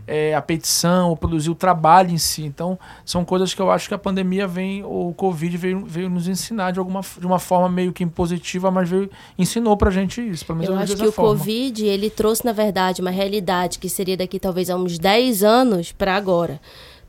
é, 0.09 0.35
a 0.35 0.43
petição, 0.43 1.11
ou 1.11 1.17
produzir 1.17 1.51
o 1.51 1.55
trabalho 1.55 2.11
em 2.11 2.19
si. 2.19 2.45
Então, 2.45 2.79
são 3.05 3.25
coisas 3.25 3.53
que 3.53 3.61
eu 3.61 3.71
acho 3.71 3.87
que 3.87 3.95
a 3.95 3.99
pandemia 3.99 4.47
vem, 4.49 4.83
ou 4.83 5.11
o 5.11 5.15
Covid 5.15 5.57
veio, 5.57 5.85
veio 5.87 6.09
nos 6.09 6.27
ensinar 6.27 6.73
de, 6.73 6.79
alguma, 6.79 7.03
de 7.19 7.27
uma 7.27 7.39
forma 7.39 7.69
meio 7.69 7.93
que 7.93 8.03
impositiva, 8.03 8.71
mas 8.71 8.89
veio, 8.89 9.11
ensinou 9.39 9.77
pra 9.77 9.91
gente 9.91 10.21
isso. 10.21 10.45
Pelo 10.47 10.59
menos 10.59 10.75
eu 10.75 10.81
acho 10.81 10.97
que 10.97 11.07
o 11.07 11.13
forma. 11.13 11.39
Covid, 11.39 11.85
ele 11.85 12.11
trouxe, 12.11 12.45
na 12.45 12.53
verdade, 12.53 13.01
uma 13.01 13.11
realidade 13.11 13.79
que 13.79 13.89
seria 13.89 14.17
daqui 14.17 14.41
talvez 14.41 14.71
a 14.71 14.77
uns 14.77 14.99
10 14.99 15.45
anos 15.45 15.93
para 15.93 16.17
agora 16.17 16.61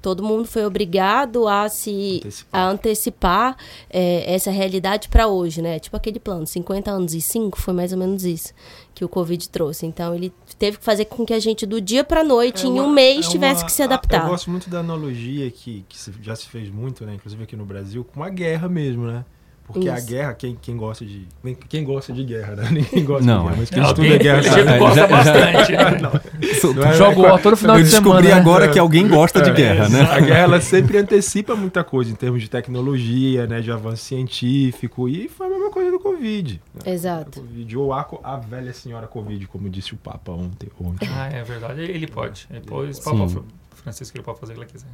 todo 0.01 0.23
mundo 0.23 0.45
foi 0.45 0.65
obrigado 0.65 1.47
a 1.47 1.67
se 1.69 2.17
Antecipar. 2.23 2.61
a 2.61 2.69
antecipar 2.69 3.57
é, 3.89 4.33
essa 4.33 4.51
realidade 4.51 5.09
para 5.09 5.27
hoje, 5.27 5.61
né? 5.61 5.79
Tipo 5.79 5.95
aquele 5.97 6.19
plano, 6.19 6.45
50 6.47 6.89
anos 6.91 7.13
e 7.13 7.21
5 7.21 7.59
foi 7.59 7.73
mais 7.73 7.91
ou 7.91 7.97
menos 7.97 8.23
isso 8.23 8.53
que 8.95 9.03
o 9.05 9.09
Covid 9.09 9.47
trouxe. 9.49 9.85
Então 9.85 10.13
ele 10.15 10.33
teve 10.57 10.77
que 10.77 10.83
fazer 10.83 11.05
com 11.05 11.25
que 11.25 11.33
a 11.33 11.39
gente 11.39 11.65
do 11.65 11.79
dia 11.79 12.03
para 12.03 12.23
noite, 12.23 12.65
em 12.67 12.77
É 12.77 12.81
um 12.81 12.85
uma- 12.85 12.93
mês, 12.93 13.25
é 13.25 13.29
tivesse 13.29 13.61
uma- 13.61 13.65
que 13.65 13.71
se 13.71 13.81
adaptar. 13.83 14.23
Eu 14.23 14.29
gosto 14.29 14.49
muito 14.51 14.69
da 14.69 14.79
analogia 14.79 15.49
que, 15.51 15.85
que 15.87 15.97
já 16.21 16.35
se 16.35 16.47
fez 16.47 16.69
muito, 16.69 17.05
né? 17.05 17.13
Inclusive 17.15 17.43
aqui 17.43 17.55
no 17.55 17.65
Brasil, 17.65 18.03
com 18.03 18.23
a 18.23 18.29
guerra 18.29 18.67
mesmo, 18.67 19.05
né? 19.07 19.23
Porque 19.71 19.87
a 19.87 19.97
Isso. 19.99 20.07
guerra, 20.07 20.33
quem, 20.33 20.57
quem 20.59 20.75
gosta 20.75 21.05
de. 21.05 21.27
Quem 21.69 21.83
gosta 21.83 22.11
de 22.11 22.23
guerra, 22.23 22.55
né? 22.55 22.69
Ninguém 22.73 23.05
gosta 23.05 23.23
Não, 23.23 23.43
de 23.43 23.43
guerra, 23.43 23.53
é. 23.53 23.59
mas 23.59 23.69
quem 23.69 23.83
Alguém 23.83 24.05
estuda 24.05 24.23
guerra 24.23 24.41
sabe. 24.65 24.79
gosta 24.79 24.95
Já- 24.95 25.07
já- 25.07 25.15
bastante. 25.15 26.73
Não 26.75 26.83
é- 26.83 26.93
Joga 26.93 27.19
o 27.19 27.21
War 27.21 27.41
todo 27.41 27.55
final 27.55 27.77
Eu 27.77 27.83
de 27.83 27.89
semana. 27.89 28.03
descobri 28.21 28.27
né? 28.29 28.33
agora 28.33 28.67
que 28.69 28.79
alguém 28.79 29.07
gosta 29.07 29.41
de 29.41 29.51
guerra, 29.51 29.87
né? 29.89 30.01
A 30.01 30.19
guerra 30.19 30.39
ela 30.39 30.59
sempre 30.61 30.97
antecipa 30.97 31.55
muita 31.55 31.83
coisa 31.83 32.11
em 32.11 32.15
termos 32.15 32.41
de 32.41 32.49
tecnologia, 32.49 33.45
né, 33.45 33.61
de 33.61 33.71
avanço 33.71 34.03
científico 34.05 35.07
e 35.07 35.29
foi 35.29 35.45
a 35.45 35.49
mesma 35.51 35.69
coisa 35.69 35.91
do 35.91 35.99
Covid. 35.99 36.59
né? 36.73 36.91
Exato. 36.91 37.41
Covid, 37.41 37.77
ou 37.77 37.93
a, 37.93 38.07
a 38.23 38.37
velha 38.37 38.73
senhora 38.73 39.05
Covid, 39.05 39.45
como 39.47 39.69
disse 39.69 39.93
o 39.93 39.97
Papa 39.97 40.31
ontem. 40.31 40.69
ontem. 40.81 41.07
Ah, 41.13 41.29
é 41.31 41.43
verdade. 41.43 41.81
Ele 41.81 42.07
pode. 42.07 42.47
Depois 42.49 42.97
o 42.97 43.03
Papa 43.03 43.27
Sim. 43.27 43.35
Fr- 43.35 43.41
Francisco 43.83 44.17
ele 44.17 44.23
pode 44.23 44.39
fazer 44.39 44.53
o 44.53 44.55
que 44.55 44.61
ele 44.63 44.71
quiser. 44.71 44.87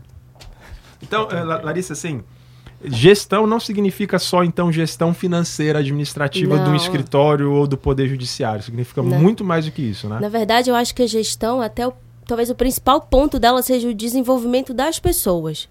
Então, 1.02 1.28
eh, 1.32 1.44
La- 1.44 1.62
Larissa, 1.62 1.94
assim, 1.94 2.24
gestão 2.84 3.48
não 3.48 3.60
significa 3.60 4.20
só 4.20 4.44
então 4.44 4.72
gestão 4.72 5.14
financeira 5.14 5.80
administrativa 5.80 6.58
Não. 6.58 6.76
escritório 6.76 7.52
ou 7.52 7.66
do 7.68 7.78
poder 7.78 8.08
judiciário. 8.08 8.62
Significa 8.64 9.02
Não. 9.02 9.18
muito 9.20 9.44
mais 9.44 9.66
do 9.66 9.72
que 9.72 9.82
isso, 9.82 10.08
né? 10.08 10.20
Na 10.20 10.30
verdade, 10.30 10.70
eu 10.70 10.76
acho 10.76 10.94
que 10.94 11.02
a 11.04 11.08
gestão, 11.08 11.62
até 11.62 11.88
o- 11.88 11.94
talvez 12.26 12.50
o 12.50 12.56
principal 12.56 13.02
ponto 13.02 13.40
dela 13.40 13.62
seja 13.62 13.88
o 13.88 13.94
desenvolvimento 13.94 14.74
das 14.74 15.00
pessoas. 15.00 15.68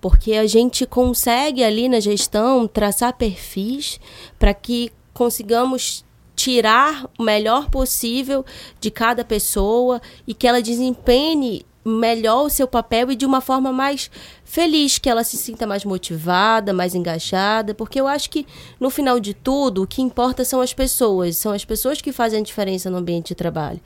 Porque 0.00 0.34
a 0.34 0.46
gente 0.46 0.86
consegue 0.86 1.62
ali 1.64 1.88
na 1.88 2.00
gestão 2.00 2.66
traçar 2.68 3.12
perfis 3.14 3.98
para 4.38 4.54
que 4.54 4.90
consigamos 5.12 6.04
tirar 6.36 7.06
o 7.18 7.22
melhor 7.24 7.68
possível 7.68 8.44
de 8.80 8.90
cada 8.92 9.24
pessoa 9.24 10.00
e 10.26 10.32
que 10.32 10.46
ela 10.46 10.62
desempenhe 10.62 11.66
melhor 11.84 12.44
o 12.44 12.50
seu 12.50 12.66
papel 12.66 13.10
e 13.10 13.16
de 13.16 13.24
uma 13.24 13.40
forma 13.40 13.72
mais 13.72 14.10
feliz, 14.44 14.98
que 14.98 15.08
ela 15.08 15.24
se 15.24 15.36
sinta 15.36 15.66
mais 15.66 15.84
motivada, 15.84 16.72
mais 16.72 16.94
engajada, 16.94 17.74
porque 17.74 18.00
eu 18.00 18.06
acho 18.06 18.30
que 18.30 18.46
no 18.78 18.90
final 18.90 19.18
de 19.20 19.34
tudo 19.34 19.82
o 19.82 19.86
que 19.86 20.02
importa 20.02 20.44
são 20.44 20.60
as 20.60 20.72
pessoas, 20.72 21.36
são 21.36 21.52
as 21.52 21.64
pessoas 21.64 22.00
que 22.00 22.12
fazem 22.12 22.40
a 22.40 22.42
diferença 22.42 22.90
no 22.90 22.98
ambiente 22.98 23.28
de 23.28 23.34
trabalho. 23.34 23.80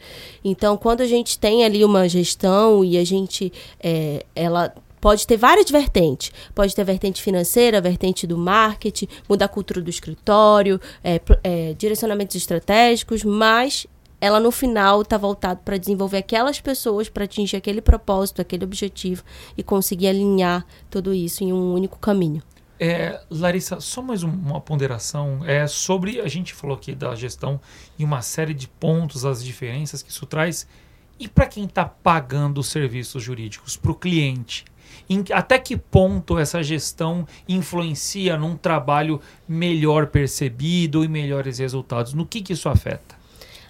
Então, 0.45 0.77
quando 0.77 1.01
a 1.01 1.07
gente 1.07 1.39
tem 1.39 1.65
ali 1.65 1.85
uma 1.85 2.09
gestão 2.09 2.85
e 2.85 2.97
a 2.97 3.05
gente, 3.05 3.53
é, 3.81 4.25
ela 4.35 4.75
pode 5.03 5.27
ter 5.27 5.37
várias 5.37 5.69
vertentes. 5.69 6.33
Pode 6.55 6.75
ter 6.75 6.85
vertente 6.85 7.21
financeira, 7.21 7.81
vertente 7.81 8.25
do 8.25 8.39
marketing, 8.39 9.09
mudar 9.29 9.47
a 9.47 9.49
cultura 9.49 9.83
do 9.83 9.91
escritório, 9.91 10.81
é, 11.03 11.21
é, 11.43 11.75
direcionamentos 11.75 12.37
estratégicos, 12.37 13.25
mas 13.25 13.85
ela 14.23 14.39
no 14.39 14.53
final 14.53 15.03
está 15.03 15.19
voltada 15.19 15.61
para 15.65 15.77
desenvolver 15.77 16.19
aquelas 16.19 16.61
pessoas 16.61 17.09
para 17.09 17.25
atingir 17.25 17.57
aquele 17.57 17.81
propósito, 17.83 18.41
aquele 18.41 18.63
objetivo 18.63 19.25
e 19.59 19.65
conseguir 19.65 20.07
alinhar 20.07 20.65
tudo 20.89 21.13
isso 21.13 21.43
em 21.43 21.53
um 21.53 21.75
único 21.75 21.99
caminho. 21.99 22.41
É, 22.79 23.21
Larissa, 23.29 23.81
só 23.81 24.01
mais 24.01 24.23
um- 24.23 24.29
uma 24.31 24.61
ponderação. 24.61 25.41
É 25.45 25.67
sobre. 25.67 26.21
A 26.21 26.29
gente 26.29 26.55
falou 26.55 26.77
aqui 26.77 26.95
da 26.95 27.17
gestão 27.17 27.61
e 27.99 28.05
uma 28.05 28.23
série 28.23 28.55
de 28.55 28.69
pontos, 28.69 29.25
as 29.25 29.43
diferenças 29.43 30.05
que 30.05 30.11
isso 30.13 30.25
traz. 30.25 30.69
E 31.19 31.27
para 31.27 31.47
quem 31.47 31.65
está 31.65 31.85
pagando 31.85 32.59
os 32.59 32.69
serviços 32.69 33.21
jurídicos, 33.25 33.77
para 33.77 33.91
o 33.91 33.95
cliente? 33.95 34.65
Em- 35.11 35.25
até 35.33 35.59
que 35.59 35.77
ponto 35.77 36.39
essa 36.39 36.63
gestão 36.63 37.27
influencia 37.49 38.37
num 38.37 38.57
trabalho 38.57 39.21
melhor 39.49 40.07
percebido 40.07 41.05
e 41.05 41.09
melhores 41.09 41.59
resultados? 41.59 42.15
No 42.15 42.25
que, 42.25 42.41
que 42.41 42.53
isso 42.53 42.69
afeta? 42.69 43.21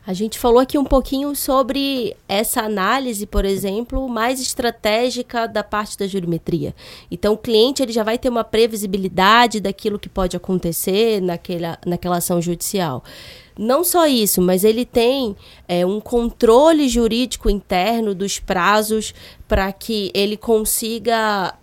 A 0.05 0.13
gente 0.13 0.37
falou 0.37 0.59
aqui 0.59 0.77
um 0.77 0.85
pouquinho 0.85 1.35
sobre 1.37 2.17
essa 2.29 2.63
análise, 2.63 3.25
por 3.25 3.45
exemplo, 3.45 4.09
mais 4.09 4.41
estratégica 4.41 5.47
da 5.47 5.63
parte 5.63 5.97
da 5.97 6.09
jurimetria. 6.09 6.75
Então, 7.09 7.35
o 7.35 7.39
cliente 7.39 7.83
ele 7.83 7.93
já 7.93 8.03
vai 8.03 8.19
ter 8.19 8.29
uma 8.29 8.43
previsibilidade 8.43 9.61
daquilo 9.61 10.01
que 10.01 10.09
pode 10.09 10.37
acontecer 10.37 11.23
naquela, 11.23 11.79
naquela 11.87 12.17
ação 12.17 12.43
judicial. 12.43 13.05
Não 13.57 13.85
só 13.85 14.09
isso, 14.09 14.43
mas 14.43 14.65
ele 14.65 14.85
tem 14.85 15.37
é, 15.69 15.87
um 15.87 16.01
controle 16.01 16.89
jurídico 16.89 17.49
interno 17.49 18.13
dos 18.13 18.41
prazos 18.41 19.15
para 19.47 19.71
que 19.73 20.11
ele 20.15 20.37
consiga 20.37 21.55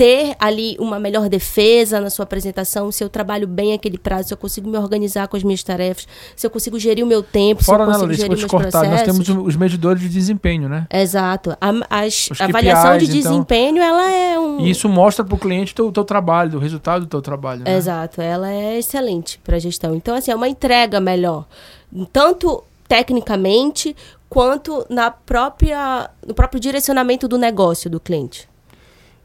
ter 0.00 0.34
ali 0.38 0.78
uma 0.80 0.98
melhor 0.98 1.28
defesa 1.28 2.00
na 2.00 2.08
sua 2.08 2.22
apresentação, 2.22 2.90
se 2.90 3.04
eu 3.04 3.10
trabalho 3.10 3.46
bem 3.46 3.74
aquele 3.74 3.98
prazo, 3.98 4.28
se 4.28 4.32
eu 4.32 4.38
consigo 4.38 4.66
me 4.66 4.78
organizar 4.78 5.28
com 5.28 5.36
as 5.36 5.42
minhas 5.42 5.62
tarefas, 5.62 6.08
se 6.34 6.46
eu 6.46 6.50
consigo 6.50 6.78
gerir 6.78 7.04
o 7.04 7.06
meu 7.06 7.22
tempo, 7.22 7.62
Fora, 7.62 7.84
se 7.84 7.84
eu 7.84 7.86
né, 7.86 7.92
consigo 7.92 8.06
Larissa, 8.06 8.22
gerir 8.22 8.38
meus 8.38 8.50
cortar. 8.50 8.88
Nós 8.88 9.02
processos. 9.02 9.26
temos 9.26 9.46
os 9.46 9.56
medidores 9.56 10.00
de 10.00 10.08
desempenho, 10.08 10.70
né? 10.70 10.86
Exato. 10.90 11.54
A, 11.60 12.00
as- 12.02 12.30
a 12.40 12.46
avaliação 12.46 12.96
de 12.96 13.04
então. 13.04 13.14
desempenho, 13.30 13.82
ela 13.82 14.10
é 14.10 14.38
um... 14.38 14.60
E 14.60 14.70
isso 14.70 14.88
mostra 14.88 15.22
pro 15.22 15.36
cliente 15.36 15.72
o 15.72 15.76
teu, 15.76 15.92
teu 15.92 16.04
trabalho, 16.04 16.56
o 16.56 16.62
resultado 16.62 17.02
do 17.02 17.06
teu 17.06 17.20
trabalho. 17.20 17.64
Né? 17.64 17.76
Exato, 17.76 18.22
ela 18.22 18.50
é 18.50 18.78
excelente 18.78 19.38
para 19.44 19.58
gestão. 19.58 19.94
Então, 19.94 20.14
assim, 20.14 20.30
é 20.30 20.34
uma 20.34 20.48
entrega 20.48 20.98
melhor, 20.98 21.44
tanto 22.10 22.64
tecnicamente 22.88 23.94
quanto 24.30 24.86
na 24.88 25.10
própria, 25.10 26.08
no 26.26 26.32
próprio 26.32 26.58
direcionamento 26.58 27.28
do 27.28 27.36
negócio 27.36 27.90
do 27.90 28.00
cliente. 28.00 28.48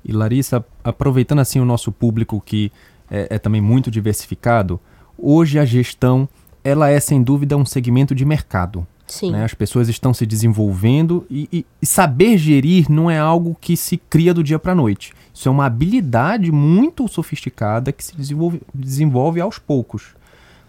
E 0.05 0.11
Larissa, 0.13 0.63
aproveitando 0.83 1.39
assim 1.39 1.59
o 1.59 1.65
nosso 1.65 1.91
público 1.91 2.41
que 2.45 2.71
é, 3.09 3.27
é 3.31 3.39
também 3.39 3.59
muito 3.61 3.89
diversificado, 3.89 4.79
hoje 5.17 5.57
a 5.59 5.65
gestão 5.65 6.29
ela 6.63 6.89
é 6.89 6.99
sem 6.99 7.21
dúvida 7.23 7.57
um 7.57 7.65
segmento 7.65 8.13
de 8.15 8.23
mercado. 8.25 8.85
Sim. 9.07 9.31
né? 9.31 9.43
As 9.45 9.53
pessoas 9.53 9.87
estão 9.87 10.15
se 10.15 10.25
desenvolvendo 10.25 11.27
e, 11.29 11.47
e- 11.53 11.65
e 11.79 11.85
saber 11.85 12.39
gerir 12.39 12.89
não 12.89 13.09
é 13.09 13.19
algo 13.19 13.55
que 13.61 13.77
se 13.77 13.97
cria 13.97 14.33
do 14.33 14.43
dia 14.43 14.57
para 14.57 14.71
a 14.71 14.75
noite. 14.75 15.13
Isso 15.31 15.47
é 15.47 15.51
uma 15.51 15.65
habilidade 15.67 16.51
muito 16.51 17.07
sofisticada 17.07 17.91
que 17.91 18.03
se 18.03 18.15
desenvolve, 18.15 18.61
desenvolve 18.73 19.39
aos 19.39 19.59
poucos. 19.59 20.15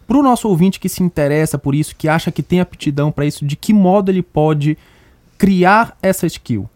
Para 0.07 0.19
o 0.19 0.23
nosso 0.23 0.49
ouvinte 0.51 0.79
que 0.79 0.89
se 0.89 1.03
interessa 1.03 1.57
por 1.59 1.75
isso, 1.75 1.97
que 1.97 2.09
acha 2.09 2.31
que 2.31 2.43
tem 2.43 2.61
aptidão 2.61 3.11
para 3.11 3.25
isso, 3.25 3.43
de 3.45 3.57
que 3.57 3.73
modo 3.73 4.11
ele 4.11 4.23
pode 4.23 4.77
criar 5.39 5.97
essa 6.03 6.27
skill? 6.27 6.69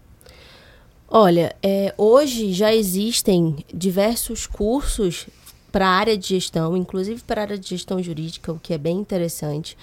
Olha, 1.12 1.56
é, 1.60 1.92
hoje 1.98 2.52
já 2.52 2.72
existem 2.72 3.64
diversos 3.74 4.46
cursos 4.46 5.26
para 5.72 5.84
a 5.84 5.90
área 5.90 6.16
de 6.16 6.28
gestão, 6.28 6.76
inclusive 6.76 7.20
para 7.26 7.40
a 7.40 7.44
área 7.46 7.58
de 7.58 7.68
gestão 7.68 8.00
jurídica, 8.00 8.52
o 8.52 8.60
que 8.60 8.72
é 8.72 8.78
bem 8.78 8.98
interessante. 8.98 9.76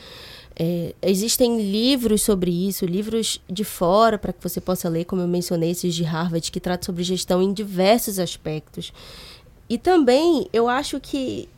É, 0.58 0.96
existem 1.02 1.70
livros 1.70 2.22
sobre 2.22 2.50
isso, 2.50 2.86
livros 2.86 3.42
de 3.50 3.66
fora 3.66 4.18
para 4.18 4.32
que 4.32 4.42
você 4.42 4.62
possa 4.62 4.88
ler, 4.88 5.04
como 5.04 5.22
eu 5.22 5.28
mencionei, 5.28 5.72
esses 5.72 5.94
de 5.94 6.04
Harvard, 6.06 6.50
que 6.50 6.62
tratam 6.62 6.86
sobre 6.86 7.04
gestão 7.04 7.44
em 7.44 7.52
diversos 7.52 8.20
aspectos. 8.20 8.94
E 9.70 9.78
também 9.78 10.48
eu 10.54 10.70
acho 10.70 10.98
que 10.98 11.50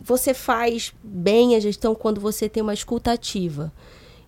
você 0.00 0.32
faz 0.32 0.94
bem 1.02 1.56
a 1.56 1.60
gestão 1.60 1.96
quando 1.96 2.20
você 2.20 2.48
tem 2.48 2.62
uma 2.62 2.74
escuta 2.74 3.10
ativa 3.10 3.72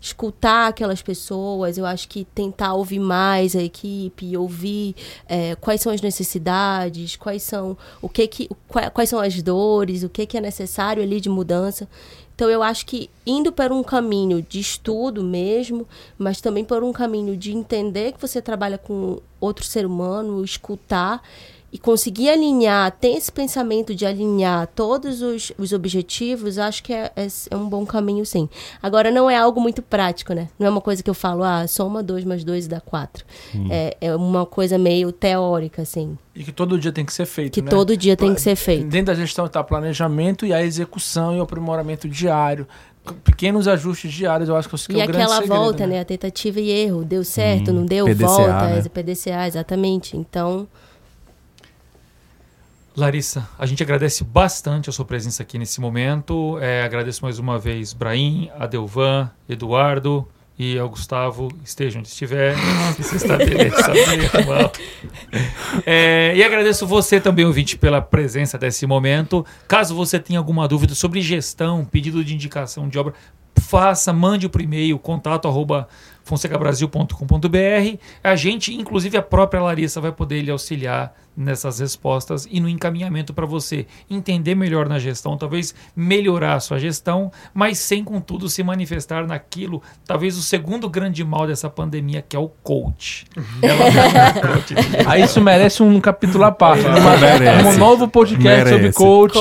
escutar 0.01 0.69
aquelas 0.69 1.03
pessoas, 1.03 1.77
eu 1.77 1.85
acho 1.85 2.09
que 2.09 2.25
tentar 2.25 2.75
ouvir 2.75 3.01
mais 3.01 3.57
a 3.57 3.63
equipe, 3.63 4.37
ouvir 4.37 4.95
é, 5.29 5.55
quais 5.57 5.81
são 5.81 5.93
as 5.93 6.01
necessidades, 6.01 7.17
quais 7.17 7.43
são 7.43 7.77
o 8.01 8.09
que 8.09 8.27
que 8.29 8.49
qua- 8.69 8.91
quais 8.91 9.11
são 9.11 9.19
as 9.21 9.43
dores, 9.43 10.03
o 10.03 10.09
que 10.09 10.25
que 10.27 10.39
é 10.39 10.41
necessário 10.41 11.03
ali 11.03 11.21
de 11.21 11.29
mudança. 11.29 11.89
Então 12.35 12.49
eu 12.49 12.63
acho 12.63 12.87
que 12.87 13.11
indo 13.27 13.51
para 13.51 13.75
um 13.75 13.83
caminho 13.83 14.41
de 14.41 14.61
estudo 14.61 15.25
mesmo, 15.25 15.89
mas 16.17 16.41
também 16.41 16.65
por 16.65 16.85
um 16.85 16.93
caminho 16.93 17.37
de 17.37 17.53
entender 17.53 18.13
que 18.13 18.21
você 18.21 18.41
trabalha 18.41 18.79
com 18.79 19.19
outro 19.41 19.65
ser 19.65 19.85
humano, 19.85 20.45
escutar 20.45 21.21
e 21.71 21.79
conseguir 21.79 22.31
alinhar, 22.31 22.91
ter 22.93 23.09
esse 23.09 23.31
pensamento 23.31 23.95
de 23.95 24.07
alinhar 24.07 24.67
todos 24.75 25.21
os, 25.21 25.53
os 25.59 25.73
objetivos, 25.75 26.57
acho 26.59 26.83
que 26.83 26.95
é, 26.95 27.13
é, 27.15 27.27
é 27.51 27.57
um 27.57 27.69
bom 27.69 27.85
caminho, 27.85 28.25
sim. 28.25 28.49
Agora, 28.83 29.11
não 29.11 29.29
é 29.29 29.37
algo 29.37 29.61
muito 29.61 29.83
prático, 29.83 30.33
né? 30.33 30.49
Não 30.59 30.67
é 30.67 30.71
uma 30.71 30.81
coisa 30.81 31.03
que 31.03 31.11
eu 31.11 31.15
falo, 31.15 31.45
ah, 31.45 31.67
soma 31.67 32.03
2 32.03 32.25
mais 32.25 32.43
2 32.43 32.67
dá 32.67 32.81
4. 32.81 33.23
É, 33.71 33.97
é 34.01 34.17
uma 34.17 34.47
coisa 34.47 34.79
meio 34.79 35.13
teórica, 35.13 35.83
assim, 35.83 36.17
E 36.35 36.43
que 36.43 36.53
todo 36.53 36.79
dia 36.79 36.91
tem 36.91 37.05
que 37.05 37.13
ser 37.13 37.27
feito, 37.27 37.53
que 37.53 37.61
né? 37.61 37.69
todo 37.71 37.95
dia 37.97 38.17
tem 38.17 38.35
que 38.35 38.41
ser 38.41 38.57
feito. 38.57 38.87
Dentro 38.87 39.07
da 39.13 39.15
gestão 39.15 39.45
está 39.45 39.63
planejamento 39.63 40.47
e 40.47 40.55
a 40.55 40.65
execução 40.65 41.37
e 41.37 41.39
o 41.39 41.43
aprimoramento 41.43 42.09
diário. 42.09 42.67
Pequenos 43.25 43.69
ajustes 43.69 44.13
diários, 44.13 44.49
eu 44.49 44.57
acho 44.57 44.69
que 44.69 44.75
é 44.75 44.79
o 44.79 44.81
E 44.93 45.07
grande 45.07 45.11
aquela 45.23 45.37
segredo, 45.41 45.55
volta, 45.55 45.87
né? 45.87 46.01
A 46.01 46.05
tentativa 46.05 46.61
e 46.61 46.71
erro. 46.71 47.05
Deu 47.05 47.25
certo, 47.25 47.67
Sim, 47.67 47.73
não 47.73 47.87
deu? 47.87 48.05
PDCA, 48.07 48.27
volta. 48.27 48.67
né? 48.67 48.79
é, 48.85 48.89
PDCA, 48.89 49.47
exatamente. 49.47 50.17
Então, 50.17 50.69
Larissa, 52.99 53.49
a 53.57 53.65
gente 53.65 53.83
agradece 53.83 54.25
bastante 54.25 54.91
a 54.91 54.93
sua 54.93 55.05
presença 55.05 55.43
aqui 55.43 55.57
nesse 55.57 55.81
momento. 55.81 56.59
É, 56.61 56.83
agradeço 56.83 57.25
mais 57.25 57.39
uma 57.39 57.59
vez 57.59 57.93
Brahim, 57.93 58.51
Adelvan, 58.59 59.31
Eduardo 59.49 60.27
e 60.59 60.77
ao 60.77 60.89
Gustavo, 60.89 61.49
esteja 61.65 62.01
onde 62.01 62.09
estiver, 62.09 62.57
se 63.01 63.17
estabeleça 63.17 63.93
irmão. 63.95 64.73
É, 65.87 66.33
e 66.35 66.43
agradeço 66.43 66.85
você 66.85 67.21
também, 67.21 67.45
ouvinte, 67.45 67.79
pela 67.79 68.03
presença 68.03 68.59
desse 68.59 68.85
momento. 68.85 69.47
Caso 69.69 69.95
você 69.95 70.19
tenha 70.19 70.41
alguma 70.41 70.67
dúvida 70.67 70.95
sobre 70.97 71.21
gestão, 71.23 71.85
pedido 71.85 72.25
de 72.25 72.35
indicação 72.35 72.89
de 72.89 72.99
obra, 72.99 73.15
faça, 73.61 74.13
mande 74.13 74.47
o 74.47 74.51
e-mail, 74.61 74.99
contato 74.99 75.47
arroba 75.47 75.87
fonsecabrasil.com.br. 76.25 77.99
A 78.23 78.37
gente, 78.37 78.75
inclusive 78.75 79.17
a 79.17 79.23
própria 79.23 79.63
Larissa, 79.63 80.01
vai 80.01 80.11
poder 80.11 80.43
lhe 80.43 80.51
auxiliar 80.51 81.15
nessas 81.39 81.79
respostas 81.79 82.49
e 82.51 82.61
no 82.61 82.69
encaminhamento 82.69 83.33
para 83.33 83.47
você 83.47 83.87
entender 84.11 84.55
melhor 84.55 84.89
na 84.89 84.99
gestão, 84.99 85.37
talvez 85.37 85.75
melhorar 85.95 86.55
a 86.55 86.61
sua 86.61 86.79
gestão, 86.79 87.31
mas 87.55 87.79
sem, 87.79 88.03
contudo, 88.03 88.49
se 88.49 88.63
manifestar 88.63 89.27
naquilo, 89.27 89.81
talvez 90.07 90.37
o 90.37 90.43
segundo 90.43 90.89
grande 90.89 91.23
mal 91.25 91.47
dessa 91.47 91.71
pandemia, 91.71 92.23
que 92.29 92.35
é 92.35 92.39
o 92.39 92.49
coach. 92.49 93.25
Ela 93.63 93.85
é 93.87 94.33
coach. 94.33 94.75
Aí 95.07 95.23
isso 95.23 95.41
merece 95.41 95.83
um 95.83 96.01
capítulo 96.01 96.45
à 96.45 96.51
parte. 96.51 96.83
né? 96.83 96.91
Merece. 97.39 97.69
Um 97.69 97.79
novo 97.79 98.09
podcast 98.09 98.49
Merece. 98.49 98.71
sobre 98.71 98.93
coach. 98.93 99.39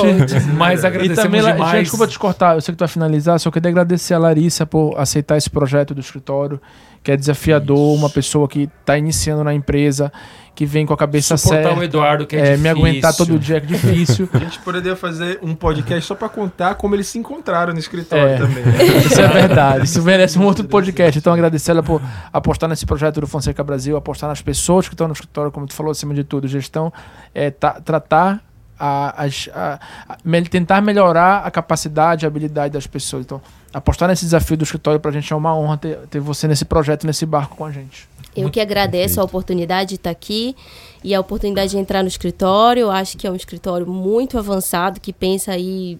Mas 0.56 0.84
E 0.84 0.86
agradecemos 0.86 1.22
também, 1.24 1.40
La- 1.40 1.52
demais. 1.52 1.70
gente, 1.72 1.80
desculpa 1.82 2.06
te 2.06 2.18
cortar, 2.18 2.54
eu 2.54 2.60
sei 2.60 2.72
que 2.72 2.76
tu 2.78 2.80
vai 2.80 2.88
finalizar, 2.88 3.40
só 3.40 3.50
queria 3.50 3.70
agradecer 3.70 4.14
a 4.14 4.18
Larissa 4.18 4.64
por 4.64 4.94
aceitar 4.98 5.36
esse 5.36 5.50
projeto 5.50 5.94
do 5.94 6.00
escritório, 6.00 6.60
que 7.08 7.12
é 7.12 7.16
desafiador, 7.16 7.94
uma 7.96 8.10
pessoa 8.10 8.46
que 8.46 8.68
está 8.80 8.98
iniciando 8.98 9.42
na 9.42 9.54
empresa, 9.54 10.12
que 10.54 10.66
vem 10.66 10.84
com 10.84 10.92
a 10.92 10.96
cabeça 10.96 11.38
Suportar 11.38 11.62
certa. 11.62 11.80
o 11.80 11.82
Eduardo, 11.82 12.26
que 12.26 12.36
é, 12.36 12.38
é, 12.38 12.42
difícil. 12.42 12.62
me 12.62 12.68
aguentar 12.68 13.14
todo 13.16 13.38
dia 13.38 13.56
é 13.56 13.60
difícil. 13.60 14.28
A 14.34 14.38
gente 14.38 14.58
poderia 14.58 14.94
fazer 14.94 15.38
um 15.40 15.54
podcast 15.54 16.04
só 16.06 16.14
pra 16.14 16.28
contar 16.28 16.74
como 16.74 16.94
eles 16.94 17.06
se 17.06 17.18
encontraram 17.18 17.72
no 17.72 17.78
escritório 17.78 18.26
É. 18.34 18.36
também. 18.36 18.62
Isso 19.06 19.18
é 19.22 19.26
verdade. 19.26 19.86
Isso 19.86 20.02
merece 20.02 20.38
um 20.38 20.44
outro 20.44 20.68
podcast. 20.68 21.18
Então, 21.18 21.32
agradecer 21.32 21.70
ela 21.70 21.82
por 21.82 22.02
apostar 22.30 22.68
nesse 22.68 22.84
projeto 22.84 23.22
do 23.22 23.26
Fonseca 23.26 23.64
Brasil, 23.64 23.96
apostar 23.96 24.28
nas 24.28 24.42
pessoas 24.42 24.86
que 24.86 24.92
estão 24.92 25.06
no 25.08 25.14
escritório, 25.14 25.50
como 25.50 25.66
tu 25.66 25.72
falou, 25.72 25.92
acima 25.92 26.12
de 26.12 26.24
tudo. 26.24 26.46
Gestão 26.46 26.92
é 27.34 27.50
ta- 27.50 27.80
tratar, 27.80 28.42
a, 28.78 29.24
a- 29.24 29.78
a- 30.10 30.18
me- 30.22 30.42
tentar 30.42 30.82
melhorar 30.82 31.38
a 31.38 31.50
capacidade, 31.50 32.26
a 32.26 32.28
habilidade 32.28 32.74
das 32.74 32.86
pessoas. 32.86 33.24
Então, 33.24 33.40
apostar 33.72 34.08
nesse 34.08 34.24
desafio 34.24 34.56
do 34.56 34.64
escritório 34.64 34.98
pra 35.00 35.10
gente 35.10 35.32
é 35.32 35.36
uma 35.36 35.56
honra 35.56 35.76
ter, 35.76 35.98
ter 36.10 36.20
você 36.20 36.46
nesse 36.48 36.64
projeto, 36.64 37.06
nesse 37.06 37.24
barco 37.26 37.56
com 37.56 37.64
a 37.64 37.70
gente. 37.72 38.08
Eu 38.36 38.50
que 38.50 38.60
agradeço 38.60 39.20
a 39.20 39.24
oportunidade 39.24 39.90
de 39.90 39.94
estar 39.96 40.10
aqui 40.10 40.54
e 41.02 41.12
a 41.14 41.20
oportunidade 41.20 41.70
de 41.72 41.78
entrar 41.78 42.02
no 42.02 42.08
escritório. 42.08 42.82
Eu 42.82 42.90
acho 42.90 43.16
que 43.16 43.26
é 43.26 43.30
um 43.30 43.34
escritório 43.36 43.86
muito 43.86 44.38
avançado, 44.38 45.00
que 45.00 45.12
pensa 45.12 45.50
aí 45.52 45.98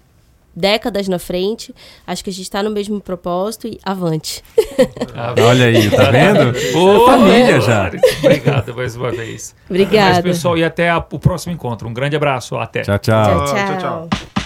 décadas 0.55 1.09
na 1.09 1.19
frente. 1.19 1.75
Acho 2.07 2.23
que 2.23 2.31
a 2.31 2.33
gente 2.33 2.43
está 2.45 2.63
no 2.63 2.71
mesmo 2.71 3.01
propósito 3.01 3.67
e 3.67 3.79
avante. 3.85 4.43
Olha 5.45 5.67
aí, 5.67 5.91
tá 5.91 6.11
vendo? 6.11 6.53
Boa, 6.73 7.07
família 7.19 7.61
já. 7.61 7.91
Obrigado 8.23 8.75
mais 8.75 8.95
uma 8.97 9.11
vez. 9.11 9.55
Mas, 9.69 9.71
Obrigada. 9.71 10.23
pessoal, 10.23 10.57
e 10.57 10.63
até 10.65 10.91
a- 10.91 10.99
o 10.99 11.19
próximo 11.19 11.53
encontro. 11.53 11.89
Um 11.89 11.93
grande 11.95 12.15
abraço. 12.15 12.57
Até. 12.57 12.83
Tchau, 12.83 12.99
tchau. 12.99 13.25
tchau, 13.25 13.47
tchau, 13.47 13.79
tchau. 13.79 14.09
tchau. 14.11 14.38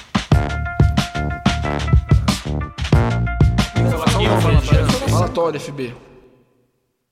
Falatório, 5.42 5.58
FB. 5.58 6.11